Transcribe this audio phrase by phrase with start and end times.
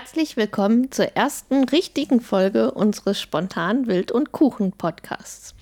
[0.00, 5.56] Herzlich willkommen zur ersten richtigen Folge unseres Spontan Wild und Kuchen Podcasts.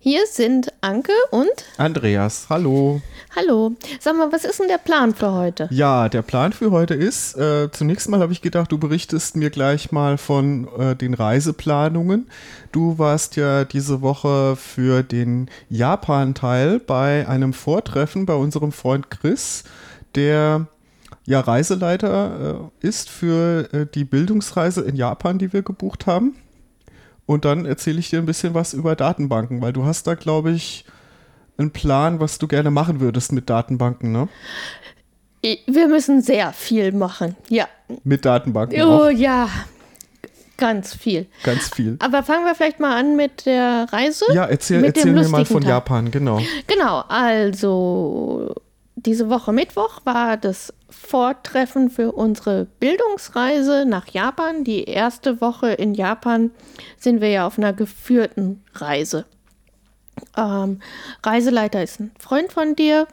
[0.00, 1.46] Hier sind Anke und
[1.76, 2.48] Andreas.
[2.50, 3.00] Hallo.
[3.36, 3.76] Hallo.
[4.00, 5.68] Sag mal, was ist denn der Plan für heute?
[5.70, 9.50] Ja, der Plan für heute ist, äh, zunächst mal habe ich gedacht, du berichtest mir
[9.50, 12.28] gleich mal von äh, den Reiseplanungen.
[12.72, 19.62] Du warst ja diese Woche für den Japan-Teil bei einem Vortreffen bei unserem Freund Chris,
[20.16, 20.66] der
[21.26, 26.36] ja Reiseleiter äh, ist für äh, die Bildungsreise in Japan, die wir gebucht haben.
[27.26, 30.52] Und dann erzähle ich dir ein bisschen was über Datenbanken, weil du hast da, glaube
[30.52, 30.84] ich,
[31.58, 34.28] einen Plan, was du gerne machen würdest mit Datenbanken, ne?
[35.42, 37.66] Wir müssen sehr viel machen, ja.
[38.04, 38.80] Mit Datenbanken.
[38.82, 39.10] Oh auch.
[39.10, 39.48] ja,
[40.56, 41.26] ganz viel.
[41.44, 41.96] Ganz viel.
[42.00, 44.24] Aber fangen wir vielleicht mal an mit der Reise.
[44.32, 45.70] Ja, erzähl, erzähl mir mal von Tag.
[45.70, 46.40] Japan, genau.
[46.66, 48.54] Genau, also
[48.96, 54.64] diese Woche Mittwoch war das Vortreffen für unsere Bildungsreise nach Japan.
[54.64, 56.50] Die erste Woche in Japan
[56.98, 59.26] sind wir ja auf einer geführten Reise.
[60.34, 60.80] Ähm,
[61.22, 63.06] Reiseleiter ist ein Freund von dir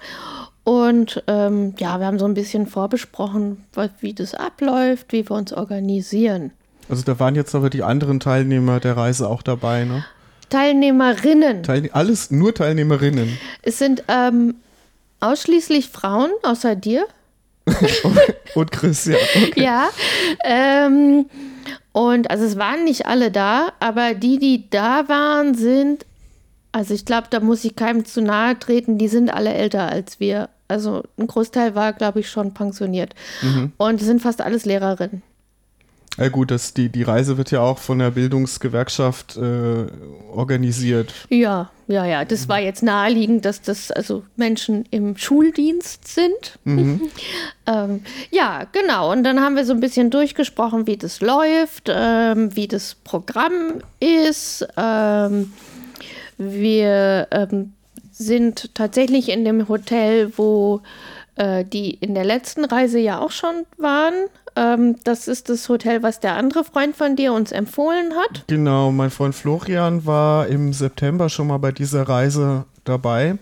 [0.64, 3.66] und ähm, ja, wir haben so ein bisschen vorbesprochen,
[4.00, 6.52] wie das abläuft, wie wir uns organisieren.
[6.88, 10.06] Also da waren jetzt aber die anderen Teilnehmer der Reise auch dabei, ne?
[10.50, 11.64] Teilnehmerinnen.
[11.64, 13.38] Teilne alles nur Teilnehmerinnen.
[13.64, 14.56] Es sind ähm,
[15.24, 17.06] ausschließlich Frauen, außer dir.
[18.56, 19.16] und Chris, ja.
[19.16, 19.64] Okay.
[19.64, 19.90] Ja.
[20.44, 21.26] Ähm,
[21.94, 26.06] und also es waren nicht alle da, aber die, die da waren, sind,
[26.72, 30.20] also ich glaube, da muss ich keinem zu nahe treten, die sind alle älter als
[30.20, 30.50] wir.
[30.68, 33.14] Also ein Großteil war, glaube ich, schon pensioniert.
[33.42, 33.72] Mhm.
[33.78, 35.22] Und sind fast alles Lehrerinnen.
[36.18, 39.86] Ja gut, das, die, die Reise wird ja auch von der Bildungsgewerkschaft äh,
[40.32, 41.14] organisiert.
[41.30, 42.26] Ja, ja, ja.
[42.26, 46.60] Das war jetzt naheliegend, dass das also Menschen im Schuldienst sind.
[46.64, 47.02] Mhm.
[47.68, 49.12] ähm, ja, genau.
[49.12, 53.82] Und dann haben wir so ein bisschen durchgesprochen, wie das läuft, ähm, wie das Programm
[54.00, 54.68] ist.
[54.76, 55.54] Ähm,
[56.38, 57.74] wir ähm,
[58.12, 60.82] sind tatsächlich in dem Hotel, wo
[61.36, 64.14] äh, die in der letzten Reise ja auch schon waren.
[64.56, 68.46] Ähm, das ist das Hotel, was der andere Freund von dir uns empfohlen hat.
[68.48, 73.38] Genau, mein Freund Florian war im September schon mal bei dieser Reise dabei.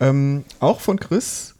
[0.00, 1.54] Ähm, auch von Chris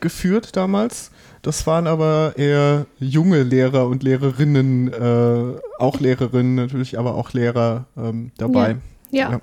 [0.00, 1.10] geführt damals.
[1.42, 7.84] Das waren aber eher junge Lehrer und Lehrerinnen, äh, auch Lehrerinnen natürlich, aber auch Lehrer
[7.96, 8.76] ähm, dabei.
[9.10, 9.30] ja.
[9.30, 9.30] ja.
[9.32, 9.40] ja.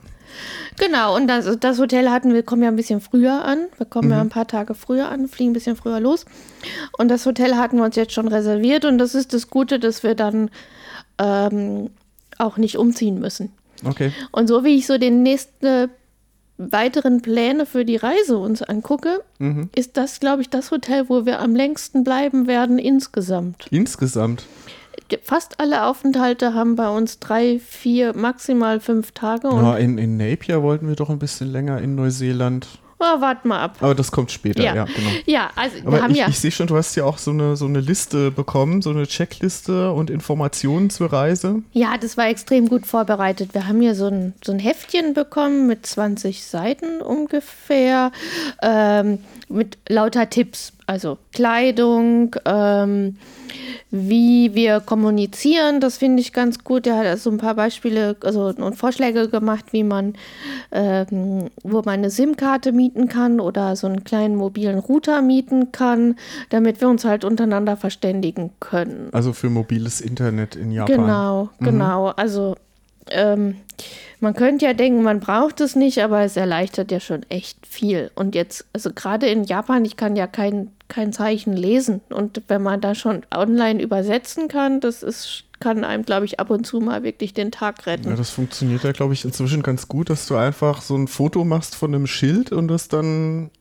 [0.79, 3.67] Genau, und das, das, Hotel hatten wir, kommen ja ein bisschen früher an.
[3.77, 4.13] Wir kommen mhm.
[4.13, 6.25] ja ein paar Tage früher an, fliegen ein bisschen früher los.
[6.97, 10.03] Und das Hotel hatten wir uns jetzt schon reserviert und das ist das Gute, dass
[10.03, 10.49] wir dann
[11.17, 11.89] ähm,
[12.37, 13.51] auch nicht umziehen müssen.
[13.85, 14.11] Okay.
[14.31, 15.89] Und so wie ich so den nächsten
[16.57, 19.69] weiteren Pläne für die Reise uns angucke, mhm.
[19.75, 23.67] ist das, glaube ich, das Hotel, wo wir am längsten bleiben werden insgesamt.
[23.71, 24.45] Insgesamt?
[25.23, 29.47] Fast alle Aufenthalte haben bei uns drei, vier, maximal fünf Tage.
[29.49, 32.67] ja, in, in Napier wollten wir doch ein bisschen länger in Neuseeland.
[33.03, 33.77] Oh, warte mal ab.
[33.79, 35.09] Aber das kommt später, ja, ja genau.
[35.25, 36.27] Ja, also Aber wir haben ich, ja.
[36.29, 39.07] Ich sehe schon, du hast ja auch so eine, so eine Liste bekommen, so eine
[39.07, 41.63] Checkliste und Informationen zur Reise.
[41.71, 43.55] Ja, das war extrem gut vorbereitet.
[43.55, 48.11] Wir haben hier so ein, so ein Heftchen bekommen mit 20 Seiten ungefähr,
[48.61, 49.17] ähm,
[49.49, 50.73] mit lauter Tipps.
[50.87, 53.17] Also Kleidung, ähm,
[53.91, 56.87] wie wir kommunizieren, das finde ich ganz gut.
[56.87, 60.13] Er hat also ein paar Beispiele also, und Vorschläge gemacht, wie man,
[60.71, 66.15] ähm, wo man eine SIM-Karte mieten kann oder so einen kleinen mobilen Router mieten kann,
[66.49, 69.09] damit wir uns halt untereinander verständigen können.
[69.11, 70.95] Also für mobiles Internet in Japan.
[70.95, 71.65] Genau, mhm.
[71.65, 72.07] genau.
[72.07, 72.55] Also
[73.13, 73.55] ähm,
[74.19, 78.11] man könnte ja denken, man braucht es nicht, aber es erleichtert ja schon echt viel.
[78.15, 82.01] Und jetzt, also gerade in Japan, ich kann ja kein kein Zeichen lesen.
[82.09, 86.49] Und wenn man da schon online übersetzen kann, das ist, kann einem, glaube ich, ab
[86.49, 88.09] und zu mal wirklich den Tag retten.
[88.09, 91.45] Ja, das funktioniert ja, glaube ich, inzwischen ganz gut, dass du einfach so ein Foto
[91.45, 93.51] machst von einem Schild und das dann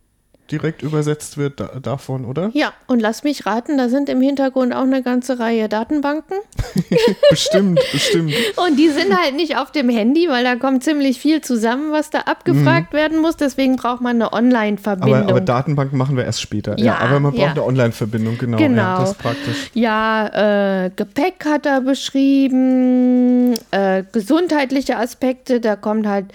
[0.50, 2.50] direkt übersetzt wird da, davon, oder?
[2.52, 6.36] Ja, und lass mich raten, da sind im Hintergrund auch eine ganze Reihe Datenbanken.
[7.30, 8.32] bestimmt, bestimmt.
[8.56, 12.10] Und die sind halt nicht auf dem Handy, weil da kommt ziemlich viel zusammen, was
[12.10, 12.96] da abgefragt mhm.
[12.96, 13.36] werden muss.
[13.36, 15.22] Deswegen braucht man eine Online-Verbindung.
[15.22, 16.78] Aber, aber, Datenbanken machen wir erst später.
[16.78, 17.50] Ja, ja aber man braucht ja.
[17.52, 18.56] eine Online-Verbindung, genau.
[18.56, 18.82] genau.
[18.82, 19.70] Ja, das ist praktisch.
[19.74, 26.26] Ja, äh, Gepäck hat er beschrieben, äh, gesundheitliche Aspekte, da kommt halt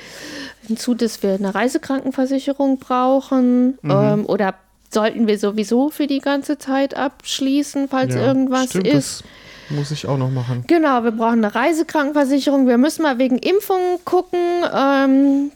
[0.67, 3.91] hinzu, dass wir eine Reisekrankenversicherung brauchen mhm.
[3.91, 4.55] ähm, oder
[4.91, 9.23] sollten wir sowieso für die ganze Zeit abschließen, falls ja, irgendwas stimmt, ist.
[9.69, 10.63] Muss ich auch noch machen.
[10.67, 12.67] Genau, wir brauchen eine Reisekrankenversicherung.
[12.67, 14.39] Wir müssen mal wegen Impfungen gucken.
[14.73, 15.51] Ähm,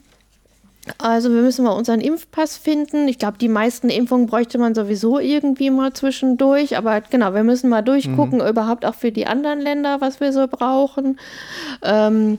[0.98, 3.06] Also wir müssen mal unseren Impfpass finden.
[3.06, 6.76] Ich glaube, die meisten Impfungen bräuchte man sowieso irgendwie mal zwischendurch.
[6.76, 8.46] Aber genau, wir müssen mal durchgucken, mhm.
[8.46, 11.18] überhaupt auch für die anderen Länder, was wir so brauchen.
[11.82, 12.38] Ähm,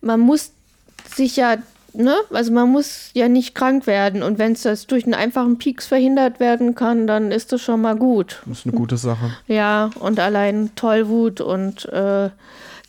[0.00, 0.52] man muss
[1.14, 1.58] sich ja,
[1.92, 4.22] ne, also man muss ja nicht krank werden.
[4.22, 7.80] Und wenn es das durch einen einfachen Pieks verhindert werden kann, dann ist das schon
[7.80, 8.42] mal gut.
[8.46, 9.30] Das ist eine gute Sache.
[9.46, 12.30] Ja, und allein Tollwut und äh,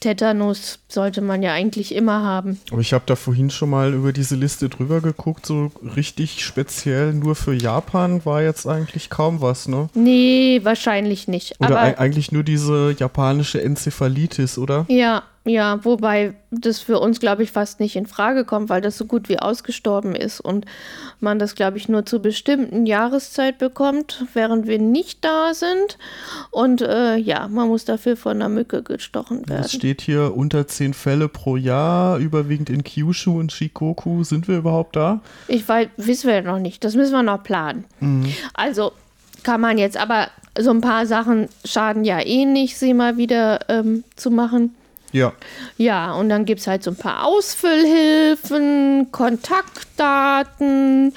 [0.02, 2.60] Tetanus sollte man ja eigentlich immer haben.
[2.72, 7.14] Aber ich habe da vorhin schon mal über diese Liste drüber geguckt, so richtig speziell
[7.14, 9.90] nur für Japan war jetzt eigentlich kaum was, ne?
[9.94, 11.54] Nee, wahrscheinlich nicht.
[11.60, 14.86] Oder eigentlich nur diese japanische Enzephalitis, oder?
[14.90, 18.96] Ja, ja, wobei das für uns, glaube ich, fast nicht in Frage kommt, weil das
[18.96, 20.66] so gut wie ausgestorben ist und
[21.20, 25.98] man das, glaube ich, nur zur bestimmten Jahreszeit bekommt, während wir nicht da sind.
[26.52, 29.64] Und äh, ja, man muss dafür von einer Mücke gestochen werden.
[29.64, 34.24] Es steht hier unter zehn Fälle pro Jahr, überwiegend in Kyushu und Shikoku.
[34.24, 35.22] Sind wir überhaupt da?
[35.48, 36.84] Ich weiß, wissen wir noch nicht.
[36.84, 37.86] Das müssen wir noch planen.
[38.00, 38.32] Mhm.
[38.54, 38.92] Also
[39.42, 40.28] kann man jetzt, aber
[40.60, 44.76] so ein paar Sachen schaden ja eh nicht, sie mal wieder ähm, zu machen.
[45.12, 45.34] Ja.
[45.78, 51.14] Ja, und dann gibt es halt so ein paar Ausfüllhilfen, Kontaktdaten,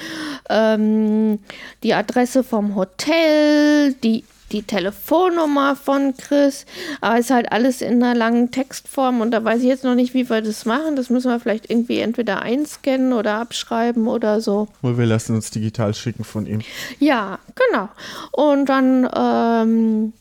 [0.49, 1.39] ähm,
[1.83, 6.67] die Adresse vom Hotel, die, die Telefonnummer von Chris.
[7.01, 9.95] Aber es ist halt alles in einer langen Textform und da weiß ich jetzt noch
[9.95, 10.97] nicht, wie wir das machen.
[10.97, 14.69] Das müssen wir vielleicht irgendwie entweder einscannen oder abschreiben oder so.
[14.83, 16.63] Oder wir lassen uns digital schicken von ihm.
[16.99, 17.89] Ja, genau.
[18.33, 20.13] Und dann, ähm,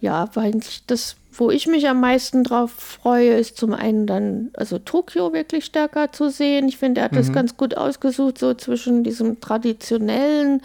[0.00, 4.50] ja, weil ich das wo ich mich am meisten drauf freue, ist zum einen dann,
[4.54, 6.68] also Tokio wirklich stärker zu sehen.
[6.68, 7.18] Ich finde, er hat mhm.
[7.18, 10.62] das ganz gut ausgesucht, so zwischen diesem traditionellen,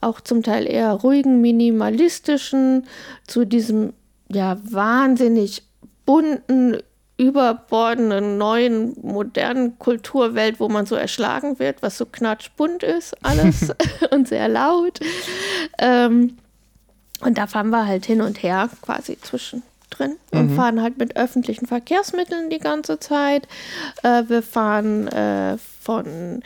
[0.00, 2.86] auch zum Teil eher ruhigen, minimalistischen,
[3.26, 3.92] zu diesem
[4.28, 5.62] ja wahnsinnig
[6.06, 6.78] bunten,
[7.18, 13.74] überbordenden, neuen, modernen Kulturwelt, wo man so erschlagen wird, was so knatschbunt ist, alles
[14.10, 14.98] und sehr laut.
[15.78, 16.38] Ähm,
[17.20, 19.62] und da fahren wir halt hin und her quasi zwischen
[19.96, 20.56] drin und mhm.
[20.56, 23.46] fahren halt mit öffentlichen Verkehrsmitteln die ganze Zeit.
[24.02, 26.42] Äh, wir fahren äh, von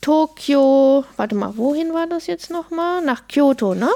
[0.00, 3.02] Tokio, warte mal, wohin war das jetzt nochmal?
[3.02, 3.88] Nach Kyoto, ne?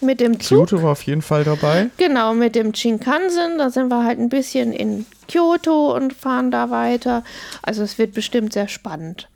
[0.00, 0.68] Mit dem Zug.
[0.68, 1.88] Kyoto war auf jeden Fall dabei.
[1.96, 3.56] Genau, mit dem Shinkansen.
[3.58, 7.24] Da sind wir halt ein bisschen in Kyoto und fahren da weiter.
[7.62, 9.28] Also es wird bestimmt sehr spannend.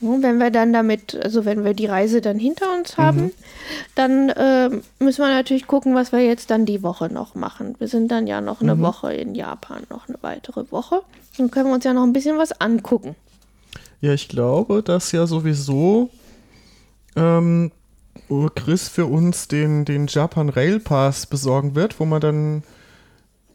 [0.00, 3.32] Wenn wir dann damit, also wenn wir die Reise dann hinter uns haben, mhm.
[3.94, 7.74] dann äh, müssen wir natürlich gucken, was wir jetzt dann die Woche noch machen.
[7.78, 8.82] Wir sind dann ja noch eine mhm.
[8.82, 11.00] Woche in Japan, noch eine weitere Woche.
[11.38, 13.16] Dann können wir uns ja noch ein bisschen was angucken.
[14.02, 16.10] Ja, ich glaube, dass ja sowieso
[17.16, 17.72] ähm,
[18.54, 22.62] Chris für uns den, den Japan Rail Pass besorgen wird, wo man dann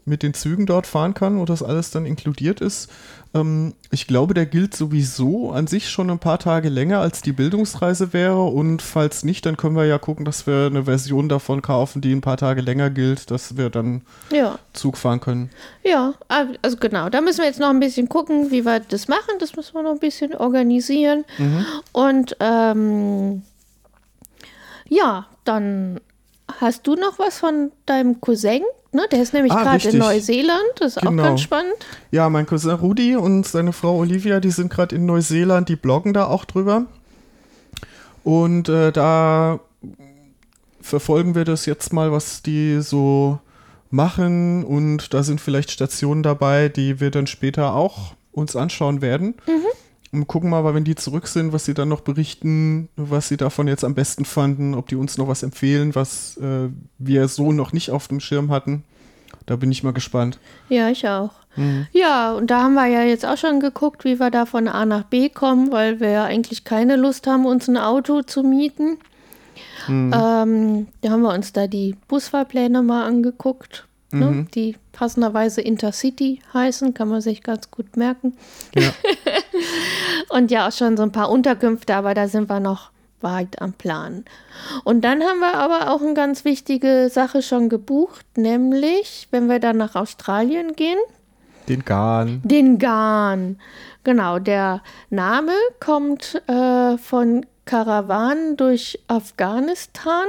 [0.04, 2.90] mit den Zügen dort fahren kann, wo das alles dann inkludiert ist.
[3.34, 7.32] Ähm, ich glaube, der gilt sowieso an sich schon ein paar Tage länger, als die
[7.32, 8.42] Bildungsreise wäre.
[8.42, 12.12] Und falls nicht, dann können wir ja gucken, dass wir eine Version davon kaufen, die
[12.12, 14.58] ein paar Tage länger gilt, dass wir dann ja.
[14.72, 15.50] Zug fahren können.
[15.84, 17.08] Ja, also genau.
[17.08, 19.34] Da müssen wir jetzt noch ein bisschen gucken, wie wir das machen.
[19.38, 21.24] Das müssen wir noch ein bisschen organisieren.
[21.38, 21.64] Mhm.
[21.92, 23.42] Und ähm,
[24.88, 26.00] ja, dann
[26.60, 28.62] hast du noch was von deinem Cousin?
[28.92, 29.06] Ne?
[29.10, 31.22] Der ist nämlich ah, gerade in Neuseeland, das ist genau.
[31.22, 31.74] auch ganz spannend.
[32.10, 36.12] Ja, mein Cousin Rudi und seine Frau Olivia, die sind gerade in Neuseeland, die bloggen
[36.12, 36.84] da auch drüber.
[38.24, 39.60] Und äh, da
[40.80, 43.38] verfolgen wir das jetzt mal, was die so
[43.90, 44.64] machen.
[44.64, 49.34] Und da sind vielleicht Stationen dabei, die wir dann später auch uns anschauen werden.
[49.46, 49.66] Mhm.
[50.12, 53.66] Und gucken mal, wenn die zurück sind, was sie dann noch berichten, was sie davon
[53.66, 57.72] jetzt am besten fanden, ob die uns noch was empfehlen, was äh, wir so noch
[57.72, 58.84] nicht auf dem Schirm hatten.
[59.46, 60.38] Da bin ich mal gespannt.
[60.68, 61.32] Ja, ich auch.
[61.56, 61.86] Mhm.
[61.92, 64.84] Ja, und da haben wir ja jetzt auch schon geguckt, wie wir da von A
[64.84, 68.98] nach B kommen, weil wir ja eigentlich keine Lust haben, uns ein Auto zu mieten.
[69.88, 70.12] Mhm.
[70.14, 73.86] Ähm, da haben wir uns da die Busfahrpläne mal angeguckt.
[74.12, 74.48] Ne, mhm.
[74.54, 78.36] die passenderweise Intercity heißen, kann man sich ganz gut merken.
[78.74, 78.92] Ja.
[80.28, 82.90] und ja auch schon so ein paar Unterkünfte, aber da sind wir noch
[83.22, 84.24] weit am Plan.
[84.84, 89.60] Und dann haben wir aber auch eine ganz wichtige Sache schon gebucht, nämlich wenn wir
[89.60, 90.98] dann nach Australien gehen.
[91.68, 92.42] Den Garn.
[92.44, 93.58] Den Garn.
[94.04, 100.26] Genau, der Name kommt äh, von Karawanen durch Afghanistan.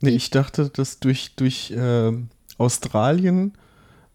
[0.00, 2.12] Nee, ich dachte, dass durch, durch äh,
[2.60, 3.54] Australien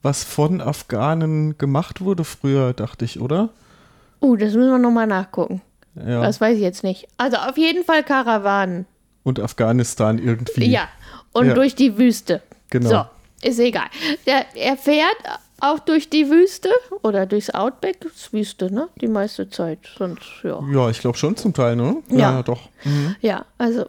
[0.06, 3.50] was von Afghanen gemacht wurde früher, dachte ich, oder?
[4.22, 5.62] Uh, das müssen wir nochmal nachgucken.
[5.96, 6.22] Ja.
[6.22, 7.08] Das weiß ich jetzt nicht.
[7.18, 8.86] Also auf jeden Fall Karawanen.
[9.24, 10.70] Und Afghanistan irgendwie.
[10.70, 10.88] Ja,
[11.34, 11.54] und ja.
[11.56, 12.44] durch die Wüste.
[12.70, 12.90] Genau.
[12.90, 13.88] So, ist egal.
[14.28, 15.18] Der, er fährt
[15.60, 16.70] auch durch die Wüste
[17.02, 18.02] oder durchs Outback.
[18.02, 18.90] Das ist Wüste, ne?
[19.02, 19.80] Die meiste Zeit.
[19.98, 20.60] Sonst, ja.
[20.72, 22.04] Ja, ich glaube schon zum Teil, ne?
[22.10, 22.44] Ja.
[22.44, 22.62] doch.
[22.84, 23.16] Mhm.
[23.22, 23.86] Ja, also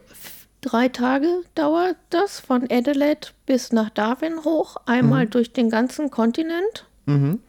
[0.61, 4.77] drei Tage dauert das von Adelaide bis nach Darwin hoch.
[4.87, 6.87] Einmal durch den ganzen Kontinent.
[7.07, 7.41] Mhm.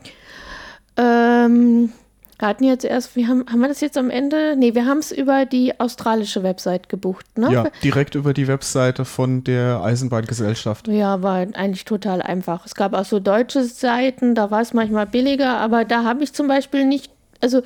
[0.98, 1.94] Ähm,
[2.40, 4.56] wir hatten jetzt erst, wir haben, haben wir das jetzt am Ende?
[4.56, 7.52] Nee, wir haben es über die australische Website gebucht, ne?
[7.52, 10.88] Ja, direkt über die Webseite von der Eisenbahngesellschaft.
[10.88, 12.66] Ja, war eigentlich total einfach.
[12.66, 16.34] Es gab auch so deutsche Seiten, da war es manchmal billiger, aber da habe ich
[16.34, 17.12] zum Beispiel nicht,
[17.42, 17.64] also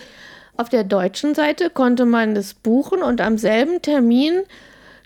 [0.56, 4.44] auf der deutschen Seite konnte man das buchen und am selben Termin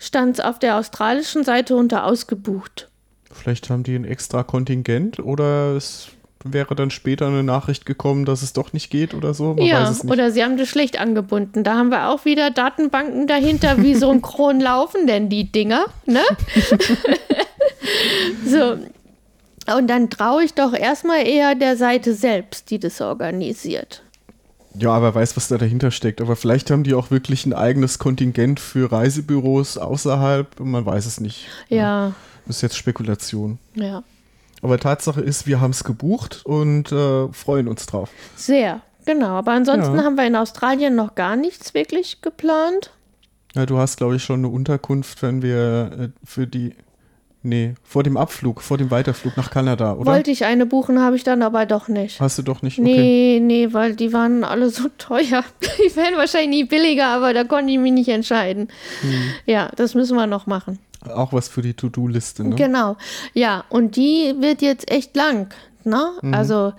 [0.06, 2.90] stand es auf der australischen Seite unter ausgebucht.
[3.32, 6.10] Vielleicht haben die ein extra Kontingent oder es
[6.46, 9.56] wäre dann später eine Nachricht gekommen, dass es doch nicht geht oder so.
[9.56, 10.14] Man weiß ja, es nicht.
[10.14, 11.64] oder sie haben das schlecht angebunden.
[11.64, 13.82] Da haben wir auch wieder Datenbanken dahinter.
[13.82, 15.86] Wie synchron laufen denn die Dinger?
[16.06, 16.22] Ne?
[18.46, 18.78] so.
[19.76, 24.04] Und dann traue ich doch erstmal eher der Seite selbst, die das organisiert.
[24.78, 26.22] Ja, aber weiß, was da dahinter steckt.
[26.22, 30.60] Aber vielleicht haben die auch wirklich ein eigenes Kontingent für Reisebüros außerhalb.
[30.60, 31.48] Man weiß es nicht.
[31.70, 32.14] Ja,
[32.46, 33.60] Das ist jetzt Spekulation.
[33.76, 34.04] ja.
[34.62, 38.10] Aber Tatsache ist, wir haben es gebucht und äh, freuen uns drauf.
[38.36, 39.28] Sehr, genau.
[39.36, 40.04] Aber ansonsten Ja.
[40.04, 42.90] haben wir in Australien noch gar nichts wirklich geplant.
[43.54, 46.74] Ja, du hast, glaube ich, schon eine Unterkunft, wenn wir äh, für die.
[47.46, 50.12] Nee, vor dem Abflug, vor dem Weiterflug nach Kanada, oder?
[50.12, 52.20] Wollte ich eine buchen, habe ich dann aber doch nicht.
[52.20, 52.80] Hast du doch nicht?
[52.80, 52.90] Okay.
[52.92, 55.44] Nee, nee, weil die waren alle so teuer.
[55.62, 58.70] Die wären wahrscheinlich nie billiger, aber da konnte ich mich nicht entscheiden.
[59.02, 59.12] Hm.
[59.46, 60.80] Ja, das müssen wir noch machen.
[61.08, 62.56] Auch was für die To-Do-Liste, ne?
[62.56, 62.98] Genau.
[63.34, 65.54] Ja, und die wird jetzt echt lang.
[65.84, 66.14] Ne?
[66.24, 66.34] Mhm.
[66.34, 66.74] Also,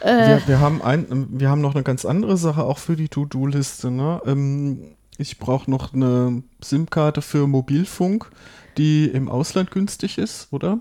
[0.00, 3.08] äh, Wir, wir, haben ein, wir haben noch eine ganz andere Sache auch für die
[3.08, 3.90] To-Do-Liste.
[3.90, 4.20] Ne?
[4.24, 8.30] Ähm, ich brauche noch eine SIM-Karte für Mobilfunk,
[8.76, 10.80] die im Ausland günstig ist, oder?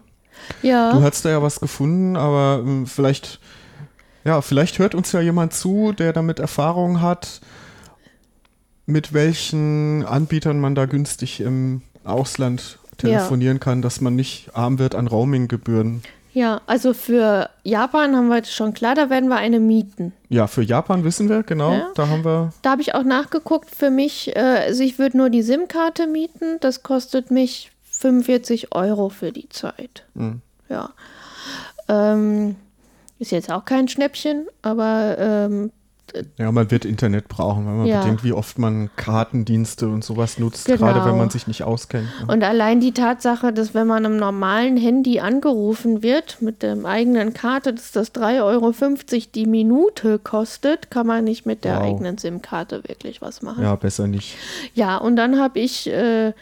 [0.61, 0.93] ja.
[0.93, 3.39] Du hast da ja was gefunden, aber ähm, vielleicht,
[4.23, 7.41] ja, vielleicht hört uns ja jemand zu, der damit Erfahrung hat,
[8.85, 14.95] mit welchen Anbietern man da günstig im Ausland telefonieren kann, dass man nicht arm wird
[14.95, 16.01] an Roaming-Gebühren.
[16.31, 20.13] Ja, also für Japan haben wir jetzt schon klar, da werden wir eine mieten.
[20.29, 21.73] Ja, für Japan wissen wir, genau.
[21.73, 21.89] Ja.
[21.95, 22.53] Da haben wir.
[22.61, 26.57] Da habe ich auch nachgeguckt, für mich, äh, also ich würde nur die SIM-Karte mieten,
[26.59, 30.05] das kostet mich 45 Euro für die Zeit.
[30.13, 30.41] Mhm.
[30.69, 30.91] Ja.
[31.89, 32.55] Ähm,
[33.19, 35.71] ist jetzt auch kein Schnäppchen, aber ähm,
[36.39, 37.99] Ja, man wird Internet brauchen, wenn man Ja.
[37.99, 40.77] bedenkt, wie oft man Kartendienste und sowas nutzt, Genau.
[40.79, 42.07] gerade wenn man sich nicht auskennt.
[42.25, 42.33] ne?
[42.33, 47.33] Und allein die Tatsache, dass wenn man am normalen Handy angerufen wird mit der eigenen
[47.35, 48.73] Karte, dass das 3,50 Euro
[49.35, 51.83] die Minute kostet, kann man nicht mit der Wow.
[51.83, 53.61] eigenen SIM-Karte wirklich was machen.
[53.61, 54.35] Ja, besser nicht.
[54.73, 56.33] Ja, und dann habe ich äh,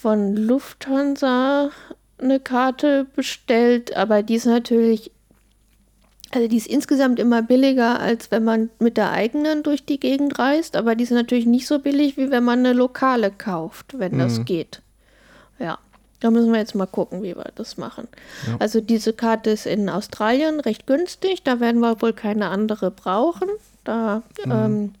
[0.00, 1.70] von Lufthansa
[2.18, 5.10] eine Karte bestellt, aber die ist natürlich,
[6.30, 10.38] also die ist insgesamt immer billiger, als wenn man mit der eigenen durch die Gegend
[10.38, 14.18] reist, aber die ist natürlich nicht so billig, wie wenn man eine lokale kauft, wenn
[14.18, 14.82] das geht.
[15.58, 15.78] Ja.
[16.20, 18.08] Da müssen wir jetzt mal gucken, wie wir das machen.
[18.48, 18.56] Ja.
[18.58, 23.48] Also diese Karte ist in Australien recht günstig, da werden wir wohl keine andere brauchen.
[23.84, 24.94] Da, ähm,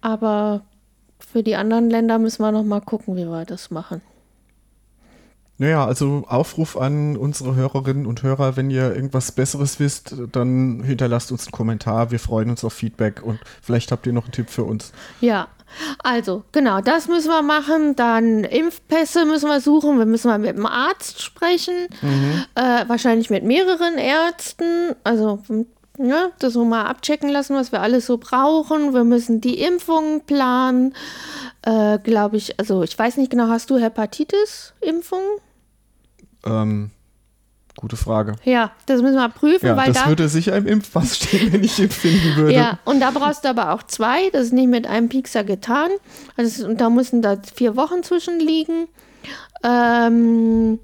[0.00, 0.62] aber
[1.34, 4.02] für die anderen Länder müssen wir noch mal gucken, wie wir das machen.
[5.58, 11.32] Naja, also Aufruf an unsere Hörerinnen und Hörer, wenn ihr irgendwas Besseres wisst, dann hinterlasst
[11.32, 12.12] uns einen Kommentar.
[12.12, 14.92] Wir freuen uns auf Feedback und vielleicht habt ihr noch einen Tipp für uns.
[15.20, 15.48] Ja,
[16.04, 17.96] also genau, das müssen wir machen.
[17.96, 19.98] Dann Impfpässe müssen wir suchen.
[19.98, 21.88] Wir müssen mal mit dem Arzt sprechen.
[22.54, 24.94] Äh, wahrscheinlich mit mehreren Ärzten.
[25.02, 25.42] Also
[25.98, 28.94] ja, das wir mal abchecken lassen, was wir alles so brauchen.
[28.94, 30.94] Wir müssen die Impfungen planen.
[31.62, 35.20] Äh, Glaube ich, also ich weiß nicht genau, hast du Hepatitis-Impfung?
[36.46, 36.90] Ähm,
[37.76, 38.34] gute Frage.
[38.44, 40.08] Ja, das müssen wir prüfen, Ja, weil das da.
[40.08, 42.54] würde sicher im Impfpass stehen, wenn ich empfinden würde.
[42.54, 44.30] Ja, und da brauchst du aber auch zwei.
[44.30, 45.90] Das ist nicht mit einem Piekser getan.
[46.36, 48.88] Also, und da müssen da vier Wochen zwischen liegen.
[49.62, 50.80] Ähm,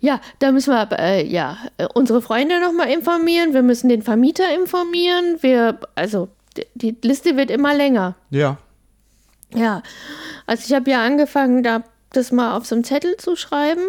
[0.00, 3.52] ja, da müssen wir äh, ja, äh, unsere Freunde nochmal informieren.
[3.54, 5.38] Wir müssen den Vermieter informieren.
[5.40, 6.28] Wir, also,
[6.74, 8.14] die Liste wird immer länger.
[8.30, 8.58] Ja,
[9.54, 9.82] Ja,
[10.46, 13.82] also ich habe ja angefangen, da das mal auf so einem Zettel zu schreiben,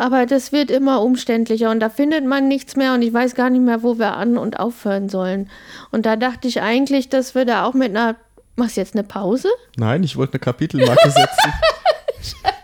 [0.00, 3.50] aber das wird immer umständlicher und da findet man nichts mehr und ich weiß gar
[3.50, 5.50] nicht mehr, wo wir an und aufhören sollen.
[5.90, 8.14] Und da dachte ich eigentlich, dass wir da auch mit einer,
[8.54, 9.48] machst du jetzt eine Pause?
[9.76, 11.52] nein, ich wollte eine Kapitelmarke setzen.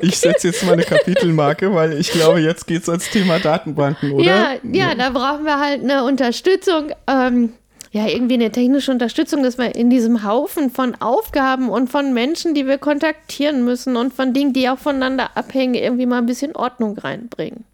[0.00, 4.12] Ich setze jetzt mal eine Kapitelmarke, weil ich glaube, jetzt geht es ans Thema Datenbanken,
[4.12, 4.24] oder?
[4.24, 6.92] Ja, ja, da brauchen wir halt eine Unterstützung.
[7.06, 7.52] Ähm,
[7.90, 12.54] ja, irgendwie eine technische Unterstützung, dass wir in diesem Haufen von Aufgaben und von Menschen,
[12.54, 16.54] die wir kontaktieren müssen und von Dingen, die auch voneinander abhängen, irgendwie mal ein bisschen
[16.54, 17.64] Ordnung reinbringen.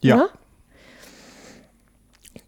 [0.00, 0.16] Ja.
[0.16, 0.28] Ne?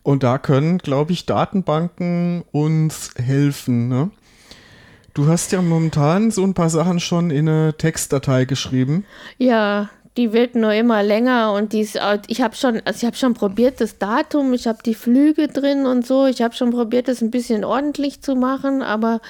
[0.02, 3.88] Und da können, glaube ich, Datenbanken uns helfen.
[3.88, 4.10] Ne?
[5.14, 9.04] Du hast ja momentan so ein paar Sachen schon in eine Textdatei geschrieben.
[9.38, 13.04] Ja, die wird nur immer länger und die ist, auch- ich habe schon, also ich
[13.04, 16.70] habe schon probiert das Datum, ich habe die Flüge drin und so, ich habe schon
[16.70, 19.20] probiert das ein bisschen ordentlich zu machen, aber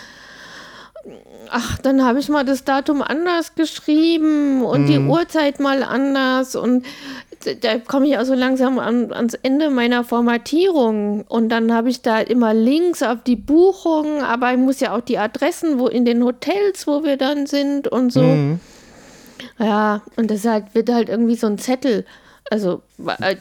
[1.51, 6.85] ach, dann habe ich mal das Datum anders geschrieben und die Uhrzeit mal anders und
[7.61, 12.03] da komme ich auch so langsam an, ans Ende meiner Formatierung und dann habe ich
[12.03, 16.05] da immer Links auf die Buchung, aber ich muss ja auch die Adressen, wo in
[16.05, 18.23] den Hotels, wo wir dann sind und so.
[18.23, 18.61] Mhm.
[19.59, 22.05] Ja, und deshalb wird halt irgendwie so ein Zettel,
[22.53, 22.83] also,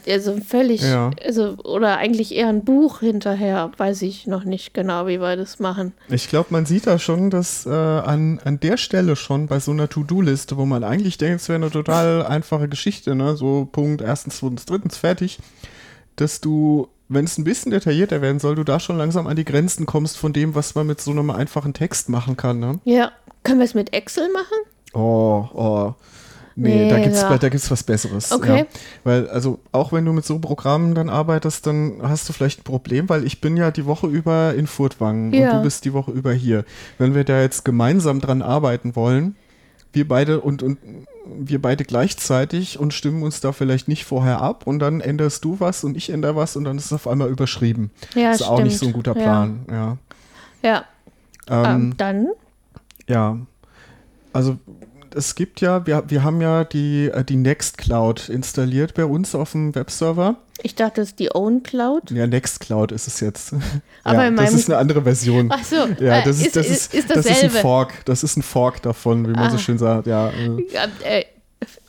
[0.07, 1.11] also völlig, Ja.
[1.25, 5.59] also, oder eigentlich eher ein Buch hinterher, weiß ich noch nicht genau, wie wir das
[5.59, 5.91] machen.
[6.07, 9.71] Ich glaube, man sieht da schon, dass äh, an, an der Stelle schon bei so
[9.71, 13.35] einer To-Do-Liste, wo man eigentlich denkt, es wäre eine total einfache Geschichte, ne?
[13.35, 15.39] so Punkt, erstens, zweitens, drittens, fertig,
[16.15, 19.43] dass du, wenn es ein bisschen detaillierter werden soll, du da schon langsam an die
[19.43, 22.61] Grenzen kommst von dem, was man mit so einem einfachen Text machen kann.
[22.61, 22.79] Ne?
[22.85, 23.11] Ja,
[23.43, 24.57] können wir es mit Excel machen?
[24.93, 25.95] Oh, oh.
[26.55, 27.37] Nee, Nee, da gibt's ja.
[27.37, 28.31] da gibt's was Besseres.
[28.31, 28.59] Okay.
[28.59, 28.65] Ja.
[29.03, 32.63] Weil, also, auch wenn du mit so Programmen dann arbeitest, dann hast du vielleicht ein
[32.63, 35.51] Problem, weil ich bin ja die Woche über in Furtwangen Ja.
[35.51, 36.65] und du bist die Woche über hier.
[36.97, 39.35] Wenn wir da jetzt gemeinsam dran arbeiten wollen,
[39.93, 40.77] wir beide und, und
[41.25, 45.59] wir beide gleichzeitig und stimmen uns da vielleicht nicht vorher ab und dann änderst du
[45.59, 47.91] was und ich ändere was und dann ist es auf einmal überschrieben.
[48.15, 48.79] Ja, ist auch nicht stimmt.
[48.79, 49.13] so ein guter.
[49.13, 49.65] Plan.
[49.69, 49.97] Ja.
[50.63, 50.85] Ja,
[51.49, 52.27] Ähm, ähm, dann,
[53.07, 53.37] Ja,
[54.33, 54.57] also
[55.15, 59.51] es gibt ja, wir, wir haben ja die, äh, die Nextcloud installiert bei uns auf
[59.51, 60.35] dem Webserver.
[60.63, 62.11] ich dachte, das ist die Own Cloud.
[62.11, 63.53] Ja, Nextcloud ist es jetzt.
[64.03, 65.49] Aber ja, in das ist eine andere Version.
[65.51, 67.49] Ach so, Ja, äh, das ist, ist- das ist- ist, das ist ein.
[67.49, 68.05] Fork.
[68.05, 69.59] Das ist ein Fork davon, wie man so Ah.
[69.59, 70.07] schön sagt.
[70.07, 71.25] Ja, äh, Ja, äh,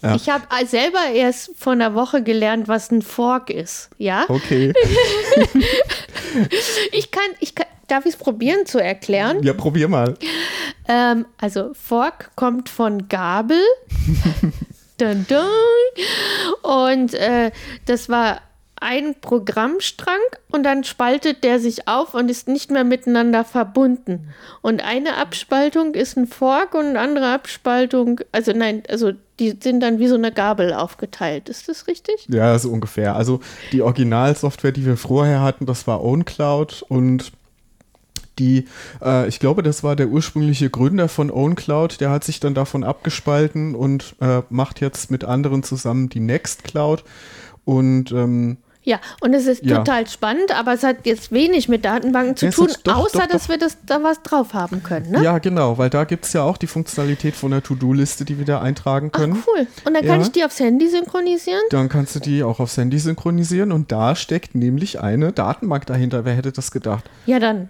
[0.02, 0.14] Ja.
[0.16, 3.88] Ich habe selber erst vor einer Woche gelernt, was ein Fork ist.
[3.96, 4.74] Ja, okay.
[6.92, 9.42] ich kann, ich kann, darf ich es probieren zu erklären?
[9.42, 10.14] Ja, probier mal.
[10.88, 13.60] Ähm, also Fork kommt von Gabel.
[14.98, 16.90] dun, dun.
[16.90, 17.50] Und äh,
[17.86, 18.40] das war
[18.76, 20.18] ein Programmstrang
[20.50, 24.28] und dann spaltet der sich auf und ist nicht mehr miteinander verbunden.
[24.60, 29.80] Und eine Abspaltung ist ein Fork und eine andere Abspaltung, also nein, also die sind
[29.80, 31.48] dann wie so eine Gabel aufgeteilt.
[31.48, 32.26] Ist das richtig?
[32.28, 33.14] Ja, so ungefähr.
[33.14, 37.32] Also die Originalsoftware, die wir vorher hatten, das war OwnCloud und
[38.42, 38.66] die,
[39.04, 42.82] äh, ich glaube, das war der ursprüngliche Gründer von OwnCloud, der hat sich dann davon
[42.84, 47.04] abgespalten und äh, macht jetzt mit anderen zusammen die Nextcloud.
[47.64, 49.78] Und ähm, Ja, und es ist Ja.
[49.78, 53.26] total spannend, aber es hat jetzt wenig mit Datenbanken zu es tun, doch, außer doch,
[53.28, 53.50] dass doch.
[53.50, 55.12] wir das, da was drauf haben können.
[55.12, 55.22] Ne?
[55.22, 58.44] ja, genau, weil da gibt es ja auch die Funktionalität von der To-Do-Liste, die wir
[58.44, 59.40] da eintragen Ach, können.
[59.46, 59.68] cool.
[59.84, 60.26] Und dann kann Ja.
[60.26, 61.62] ich die aufs Handy synchronisieren?
[61.70, 66.24] Dann kannst du die auch aufs Handy synchronisieren und da steckt nämlich eine Datenbank dahinter.
[66.24, 67.04] Wer hätte das gedacht?
[67.26, 67.68] Ja, dann.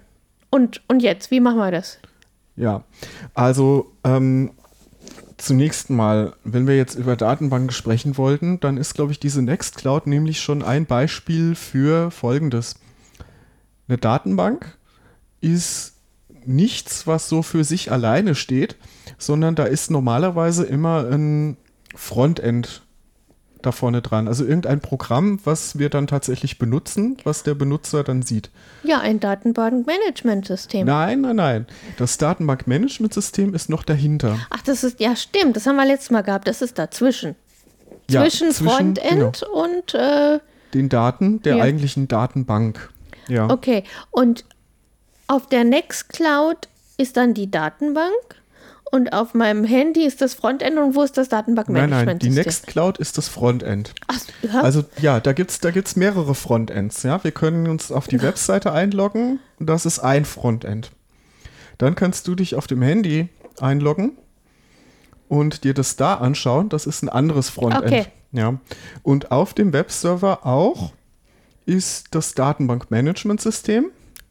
[0.53, 1.99] Und, und jetzt, wie machen wir das?
[2.57, 2.85] Ja,
[3.33, 4.51] also ähm,
[5.39, 10.07] zunächst mal, wenn wir jetzt über Datenbanken sprechen wollten, dann ist, glaube ich, diese Nextcloud
[10.07, 12.75] nämlich schon ein Beispiel für Folgendes.
[13.89, 14.77] Eine Datenbank
[15.41, 15.95] ist
[16.45, 18.77] nichts, was so für sich alleine steht,
[19.17, 21.57] sondern da ist normalerweise immer ein
[21.95, 22.82] Frontend
[23.63, 24.29] da vorne dran.
[24.29, 28.51] Also irgendein Programm, was wir dann tatsächlich benutzen, was der Benutzer dann sieht.
[28.83, 30.87] Ja, ein Datenbankmanagementsystem.
[30.87, 31.67] Nein, nein, nein.
[31.97, 34.39] Das Datenbankmanagementsystem ist noch dahinter.
[34.51, 36.49] Ach, das ist, ja, stimmt, das haben wir letztes Mal gehabt.
[36.49, 37.37] Das ist dazwischen.
[38.11, 39.01] Ja, zwischen, Frontend
[39.41, 40.41] genau, und, äh,
[40.75, 41.65] den Daten der Ja.
[41.65, 42.91] eigentlichen Datenbank.
[43.29, 43.49] Ja.
[43.49, 43.85] okay.
[44.11, 44.45] Und
[45.29, 48.13] auf der Nextcloud ist dann die Datenbank
[48.93, 52.29] und auf meinem Handy ist das Frontend und wo ist das Nein, nein, die?
[52.29, 53.95] Nextcloud ist das Frontend.
[54.07, 54.61] Ach, ja.
[54.61, 57.03] Also ja, da gibt es da gibt's mehrere Frontends.
[57.03, 57.25] Ja?
[57.25, 60.91] Wir können uns auf die Webseite einloggen und das ist ein Frontend.
[61.79, 64.13] Dann kannst du dich auf dem Handy einloggen
[65.27, 66.69] und dir das da anschauen.
[66.69, 67.85] Das ist ein anderes Frontend.
[67.87, 68.05] Okay.
[68.33, 68.59] Ja.
[69.03, 70.93] Und auf dem Webserver auch
[71.65, 73.87] ist das Datenbankmanagementsystem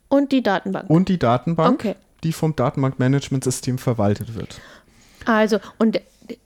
[0.08, 0.88] und die Datenbank.
[0.88, 1.96] und die Datenbank, Okay.
[2.24, 4.60] Die vom Datenbankmanagementsystem verwaltet wird.
[5.26, 6.02] Also, und